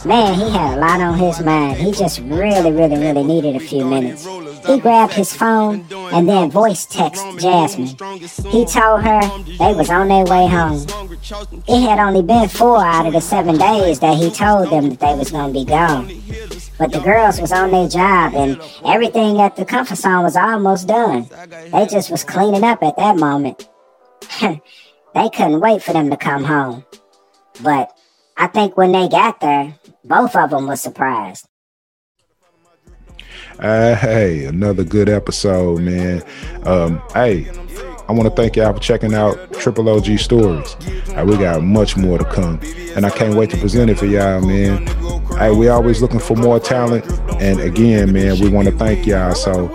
Man, 0.05 0.35
he 0.35 0.49
had 0.49 0.77
a 0.77 0.79
lot 0.79 1.01
on 1.01 1.17
his 1.17 1.41
mind. 1.41 1.77
He 1.77 1.91
just 1.91 2.19
really, 2.19 2.71
really, 2.71 2.97
really 2.97 3.23
needed 3.23 3.55
a 3.55 3.59
few 3.59 3.83
minutes. 3.83 4.25
He 4.65 4.79
grabbed 4.79 5.13
his 5.13 5.33
phone 5.33 5.85
and 5.91 6.29
then 6.29 6.51
voice 6.51 6.85
text 6.85 7.25
Jasmine. 7.39 7.87
He 8.49 8.65
told 8.65 9.03
her 9.03 9.21
they 9.57 9.73
was 9.73 9.89
on 9.89 10.07
their 10.07 10.25
way 10.25 10.47
home. 10.47 10.85
It 11.31 11.81
had 11.81 11.99
only 11.99 12.23
been 12.23 12.49
four 12.49 12.83
out 12.83 13.05
of 13.05 13.13
the 13.13 13.21
seven 13.21 13.57
days 13.57 13.99
that 13.99 14.17
he 14.17 14.31
told 14.31 14.71
them 14.71 14.89
that 14.89 14.99
they 14.99 15.13
was 15.15 15.31
gonna 15.31 15.53
be 15.53 15.65
gone. 15.65 16.07
But 16.79 16.91
the 16.91 17.01
girls 17.01 17.39
was 17.39 17.51
on 17.51 17.71
their 17.71 17.87
job 17.87 18.33
and 18.33 18.59
everything 18.85 19.39
at 19.39 19.55
the 19.55 19.65
comfort 19.65 19.97
zone 19.97 20.23
was 20.23 20.35
almost 20.35 20.87
done. 20.87 21.27
They 21.71 21.85
just 21.85 22.09
was 22.09 22.23
cleaning 22.23 22.63
up 22.63 22.81
at 22.81 22.95
that 22.97 23.17
moment. 23.17 23.69
they 24.41 25.29
couldn't 25.29 25.59
wait 25.59 25.83
for 25.83 25.93
them 25.93 26.09
to 26.09 26.17
come 26.17 26.43
home. 26.43 26.85
But 27.61 27.95
I 28.37 28.47
think 28.47 28.77
when 28.77 28.91
they 28.91 29.07
got 29.07 29.39
there, 29.39 29.75
both 30.03 30.35
of 30.35 30.49
them 30.49 30.67
was 30.67 30.81
surprised. 30.81 31.47
Uh, 33.59 33.93
hey, 33.95 34.45
another 34.45 34.85
good 34.85 35.09
episode, 35.09 35.81
man. 35.81 36.23
Um, 36.63 37.01
hey, 37.13 37.49
I 38.07 38.13
want 38.13 38.23
to 38.23 38.35
thank 38.35 38.55
y'all 38.55 38.73
for 38.73 38.79
checking 38.79 39.13
out 39.13 39.53
Triple 39.53 39.89
OG 39.89 40.17
Stories. 40.17 40.75
Uh, 41.19 41.25
we 41.25 41.37
got 41.37 41.61
much 41.61 41.97
more 41.97 42.17
to 42.17 42.23
come, 42.23 42.59
and 42.95 43.05
I 43.05 43.09
can't 43.09 43.35
wait 43.35 43.49
to 43.49 43.57
present 43.57 43.89
it 43.89 43.97
for 43.97 44.05
y'all, 44.05 44.41
man. 44.41 44.87
Hey, 45.37 45.51
we 45.51 45.67
always 45.67 46.01
looking 46.01 46.19
for 46.19 46.35
more 46.35 46.59
talent, 46.59 47.05
and 47.41 47.59
again, 47.59 48.13
man, 48.13 48.39
we 48.39 48.49
want 48.49 48.69
to 48.69 48.77
thank 48.77 49.05
y'all. 49.05 49.35
So 49.35 49.67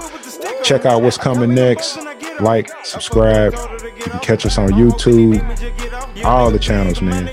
check 0.63 0.87
out 0.87 1.03
what's 1.03 1.19
coming 1.19 1.55
next. 1.55 1.99
Like, 2.41 2.71
subscribe. 2.85 3.53
You 3.53 4.05
can 4.05 4.21
catch 4.21 4.47
us 4.47 4.57
on 4.57 4.71
YouTube, 4.71 6.25
all 6.25 6.51
the 6.51 6.59
channels, 6.59 7.03
man. 7.03 7.27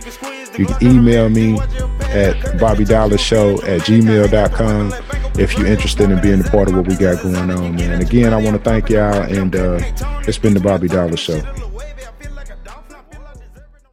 You 0.58 0.66
can 0.66 0.84
email 0.84 1.30
me 1.30 1.58
at 1.60 2.36
bobbydollaz.show 2.60 3.62
at 3.64 3.82
gmail.com 3.82 4.94
if 5.40 5.58
you're 5.58 5.68
interested 5.68 6.12
in 6.12 6.20
being 6.22 6.42
a 6.42 6.50
part 6.50 6.68
of 6.68 6.76
what 6.76 6.86
we 6.86 6.96
got 6.98 7.24
going 7.24 7.50
on, 7.50 7.76
man. 7.78 8.02
Again, 8.02 8.34
I 8.34 8.38
want 8.44 8.58
to 8.58 8.62
thank 8.62 8.90
y'all, 8.90 9.22
and 9.22 9.56
uh, 9.56 9.80
it's 10.28 10.38
been 10.38 10.54
the 10.54 10.60
Bobby 10.60 10.90
Dollaz 10.90 11.18
Show. 11.18 11.71